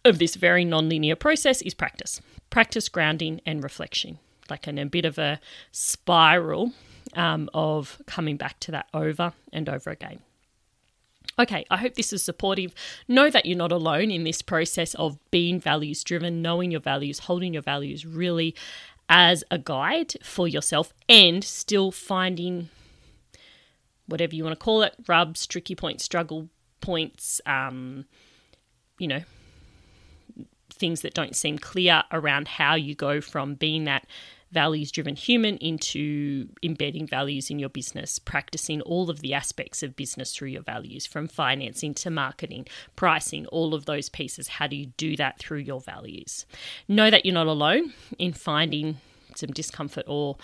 of 0.03 0.19
this 0.19 0.35
very 0.35 0.65
non-linear 0.65 1.15
process 1.15 1.61
is 1.61 1.73
practice. 1.73 2.21
Practice 2.49 2.89
grounding 2.89 3.41
and 3.45 3.63
reflection, 3.63 4.19
like 4.49 4.67
in 4.67 4.77
a 4.77 4.85
bit 4.85 5.05
of 5.05 5.17
a 5.17 5.39
spiral 5.71 6.73
um, 7.15 7.49
of 7.53 8.01
coming 8.05 8.37
back 8.37 8.59
to 8.61 8.71
that 8.71 8.87
over 8.93 9.33
and 9.51 9.67
over 9.67 9.89
again. 9.89 10.19
Okay, 11.37 11.65
I 11.69 11.77
hope 11.77 11.95
this 11.95 12.13
is 12.13 12.23
supportive. 12.23 12.73
Know 13.07 13.29
that 13.29 13.45
you're 13.45 13.57
not 13.57 13.71
alone 13.71 14.09
in 14.09 14.23
this 14.23 14.41
process 14.41 14.93
of 14.95 15.19
being 15.31 15.59
values 15.59 16.03
driven, 16.03 16.41
knowing 16.41 16.71
your 16.71 16.79
values, 16.79 17.19
holding 17.19 17.53
your 17.53 17.61
values 17.61 18.05
really 18.05 18.55
as 19.09 19.43
a 19.51 19.57
guide 19.57 20.13
for 20.23 20.47
yourself, 20.47 20.93
and 21.09 21.43
still 21.43 21.91
finding 21.91 22.69
whatever 24.07 24.35
you 24.35 24.43
want 24.43 24.57
to 24.57 24.63
call 24.63 24.81
it, 24.81 24.95
rubs, 25.07 25.45
tricky 25.45 25.75
points, 25.75 26.03
struggle 26.03 26.49
points, 26.79 27.41
um, 27.45 28.05
you 28.97 29.07
know, 29.07 29.21
things 30.71 31.01
that 31.01 31.13
don't 31.13 31.35
seem 31.35 31.57
clear 31.57 32.03
around 32.11 32.47
how 32.47 32.75
you 32.75 32.95
go 32.95 33.19
from 33.21 33.55
being 33.55 33.85
that 33.85 34.05
values 34.51 34.91
driven 34.91 35.15
human 35.15 35.57
into 35.57 36.47
embedding 36.63 37.07
values 37.07 37.49
in 37.49 37.59
your 37.59 37.69
business, 37.69 38.19
practicing 38.19 38.81
all 38.81 39.09
of 39.09 39.19
the 39.19 39.33
aspects 39.33 39.83
of 39.83 39.95
business 39.95 40.35
through 40.35 40.49
your 40.49 40.61
values, 40.61 41.05
from 41.05 41.27
financing 41.27 41.93
to 41.95 42.09
marketing, 42.09 42.65
pricing, 42.95 43.45
all 43.47 43.73
of 43.73 43.85
those 43.85 44.09
pieces. 44.09 44.47
How 44.47 44.67
do 44.67 44.75
you 44.75 44.87
do 44.97 45.15
that 45.17 45.39
through 45.39 45.59
your 45.59 45.81
values? 45.81 46.45
Know 46.87 47.09
that 47.09 47.25
you're 47.25 47.33
not 47.33 47.47
alone 47.47 47.93
in 48.17 48.33
finding 48.33 48.97
some 49.35 49.51
discomfort 49.51 50.05
or, 50.07 50.37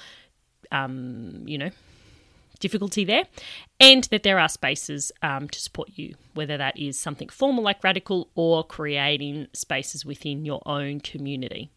um, 0.72 1.44
you 1.46 1.58
know, 1.58 1.72
difficulty 2.62 3.04
there, 3.04 3.26
and 3.80 4.06
that 4.06 4.24
there 4.24 4.40
are 4.40 4.48
spaces 4.48 5.12
um, 5.22 5.50
to 5.50 5.60
support 5.60 5.90
you, 5.96 6.16
whether 6.34 6.58
that 6.58 6.80
is 6.80 6.98
something 6.98 7.28
formal 7.28 7.64
like 7.64 7.84
Radical 7.84 8.30
or 8.36 8.64
creating 8.64 9.48
spaces 9.52 10.06
within 10.06 10.46
your 10.46 10.62
own 10.66 11.02
community. 11.02 11.70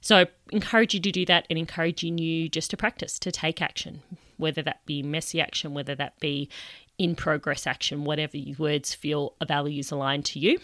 So, 0.00 0.16
I 0.16 0.26
encourage 0.50 0.94
you 0.94 1.00
to 1.00 1.12
do 1.12 1.26
that 1.26 1.46
and 1.50 1.58
encouraging 1.58 2.16
you 2.16 2.48
just 2.48 2.70
to 2.70 2.76
practice, 2.76 3.18
to 3.18 3.30
take 3.30 3.60
action, 3.60 4.02
whether 4.38 4.62
that 4.62 4.86
be 4.86 5.02
messy 5.02 5.40
action, 5.40 5.74
whether 5.74 5.94
that 5.94 6.18
be 6.20 6.48
in 6.96 7.14
progress 7.14 7.66
action, 7.66 8.04
whatever 8.04 8.36
your 8.36 8.56
words 8.58 8.94
feel 8.94 9.34
values 9.46 9.90
aligned 9.90 10.24
to 10.26 10.38
you, 10.38 10.58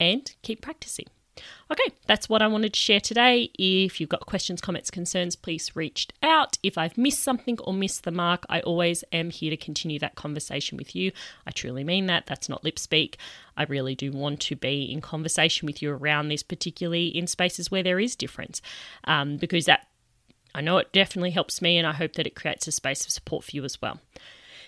and 0.00 0.34
keep 0.42 0.62
practicing. 0.62 1.06
Okay, 1.70 1.94
that's 2.06 2.28
what 2.28 2.42
I 2.42 2.46
wanted 2.46 2.74
to 2.74 2.80
share 2.80 3.00
today. 3.00 3.50
If 3.58 4.00
you've 4.00 4.10
got 4.10 4.26
questions, 4.26 4.60
comments, 4.60 4.90
concerns, 4.90 5.36
please 5.36 5.74
reach 5.74 6.08
out. 6.22 6.58
If 6.62 6.76
I've 6.76 6.98
missed 6.98 7.22
something 7.22 7.58
or 7.60 7.72
missed 7.72 8.04
the 8.04 8.10
mark, 8.10 8.44
I 8.50 8.60
always 8.60 9.02
am 9.12 9.30
here 9.30 9.50
to 9.50 9.56
continue 9.56 9.98
that 10.00 10.14
conversation 10.14 10.76
with 10.76 10.94
you. 10.94 11.12
I 11.46 11.50
truly 11.50 11.84
mean 11.84 12.06
that. 12.06 12.26
That's 12.26 12.48
not 12.48 12.64
lip 12.64 12.78
speak. 12.78 13.16
I 13.56 13.64
really 13.64 13.94
do 13.94 14.12
want 14.12 14.40
to 14.40 14.56
be 14.56 14.84
in 14.92 15.00
conversation 15.00 15.66
with 15.66 15.80
you 15.80 15.90
around 15.92 16.28
this, 16.28 16.42
particularly 16.42 17.06
in 17.06 17.26
spaces 17.26 17.70
where 17.70 17.82
there 17.82 18.00
is 18.00 18.14
difference, 18.16 18.60
um, 19.04 19.38
because 19.38 19.64
that 19.64 19.88
I 20.54 20.60
know 20.60 20.76
it 20.78 20.92
definitely 20.92 21.30
helps 21.30 21.62
me, 21.62 21.78
and 21.78 21.86
I 21.86 21.92
hope 21.92 22.12
that 22.14 22.26
it 22.26 22.34
creates 22.34 22.68
a 22.68 22.72
space 22.72 23.06
of 23.06 23.12
support 23.12 23.44
for 23.44 23.52
you 23.52 23.64
as 23.64 23.80
well. 23.80 24.00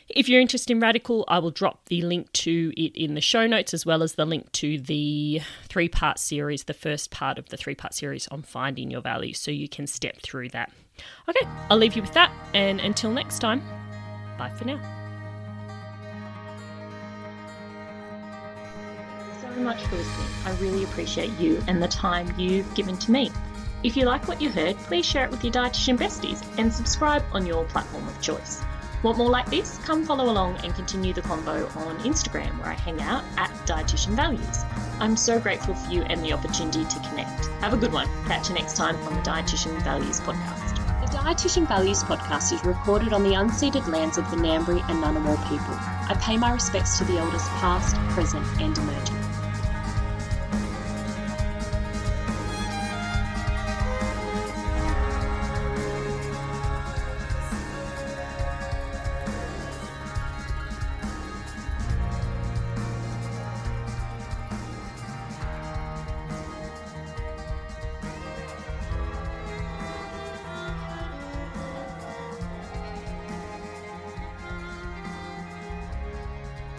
If 0.08 0.28
you're 0.28 0.40
interested 0.40 0.70
in 0.70 0.80
Radical, 0.80 1.24
I 1.28 1.38
will 1.38 1.50
drop 1.50 1.86
the 1.86 2.02
link 2.02 2.30
to 2.32 2.72
it 2.76 2.94
in 2.94 3.14
the 3.14 3.22
show 3.22 3.46
notes 3.46 3.72
as 3.72 3.86
well 3.86 4.02
as 4.02 4.14
the 4.14 4.26
link 4.26 4.52
to 4.52 4.78
the 4.78 5.40
three 5.68 5.88
part 5.88 6.18
series, 6.18 6.64
the 6.64 6.74
first 6.74 7.10
part 7.10 7.38
of 7.38 7.48
the 7.48 7.56
three 7.56 7.74
part 7.74 7.94
series 7.94 8.28
on 8.28 8.42
finding 8.42 8.90
your 8.90 9.00
values, 9.00 9.40
so 9.40 9.50
you 9.50 9.66
can 9.68 9.86
step 9.86 10.20
through 10.20 10.50
that. 10.50 10.70
Okay, 11.28 11.46
I'll 11.70 11.78
leave 11.78 11.96
you 11.96 12.02
with 12.02 12.12
that, 12.12 12.30
and 12.52 12.80
until 12.80 13.12
next 13.12 13.38
time, 13.38 13.62
bye 14.36 14.50
for 14.50 14.66
now. 14.66 14.78
So 19.40 19.60
much 19.60 19.82
for 19.84 19.96
listening. 19.96 20.28
I 20.44 20.50
really 20.60 20.84
appreciate 20.84 21.30
you 21.40 21.62
and 21.66 21.82
the 21.82 21.88
time 21.88 22.32
you've 22.38 22.72
given 22.74 22.98
to 22.98 23.10
me. 23.10 23.30
If 23.82 23.96
you 23.96 24.04
like 24.04 24.28
what 24.28 24.42
you 24.42 24.50
heard, 24.50 24.76
please 24.78 25.06
share 25.06 25.24
it 25.24 25.30
with 25.30 25.42
your 25.42 25.52
dietitian 25.52 25.96
besties 25.96 26.44
and 26.58 26.72
subscribe 26.72 27.24
on 27.32 27.46
your 27.46 27.64
platform 27.64 28.06
of 28.06 28.20
choice. 28.20 28.62
Want 29.04 29.18
more 29.18 29.28
like 29.28 29.50
this? 29.50 29.76
Come 29.84 30.02
follow 30.02 30.30
along 30.30 30.56
and 30.64 30.74
continue 30.74 31.12
the 31.12 31.20
convo 31.20 31.64
on 31.76 31.98
Instagram 31.98 32.58
where 32.58 32.68
I 32.68 32.72
hang 32.72 33.02
out 33.02 33.22
at 33.36 33.50
Dietitian 33.66 34.16
Values. 34.16 34.64
I'm 34.98 35.14
so 35.14 35.38
grateful 35.38 35.74
for 35.74 35.92
you 35.92 36.04
and 36.04 36.24
the 36.24 36.32
opportunity 36.32 36.86
to 36.86 37.08
connect. 37.10 37.44
Have 37.60 37.74
a 37.74 37.76
good 37.76 37.92
one. 37.92 38.08
Catch 38.24 38.48
you 38.48 38.54
next 38.54 38.78
time 38.78 38.96
on 39.02 39.12
the 39.12 39.20
Dietitian 39.20 39.78
Values 39.82 40.20
Podcast. 40.20 40.76
The 41.02 41.18
Dietitian 41.18 41.68
Values 41.68 42.02
Podcast 42.02 42.54
is 42.54 42.64
recorded 42.64 43.12
on 43.12 43.24
the 43.24 43.34
unceded 43.34 43.86
lands 43.88 44.16
of 44.16 44.30
the 44.30 44.38
Ngambri 44.38 44.82
and 44.88 45.04
Ngunnawal 45.04 45.36
people. 45.50 45.74
I 46.08 46.16
pay 46.22 46.38
my 46.38 46.54
respects 46.54 46.96
to 46.96 47.04
the 47.04 47.18
elders 47.18 47.46
past, 47.60 47.96
present 48.14 48.46
and 48.58 48.78
emerging. 48.78 49.13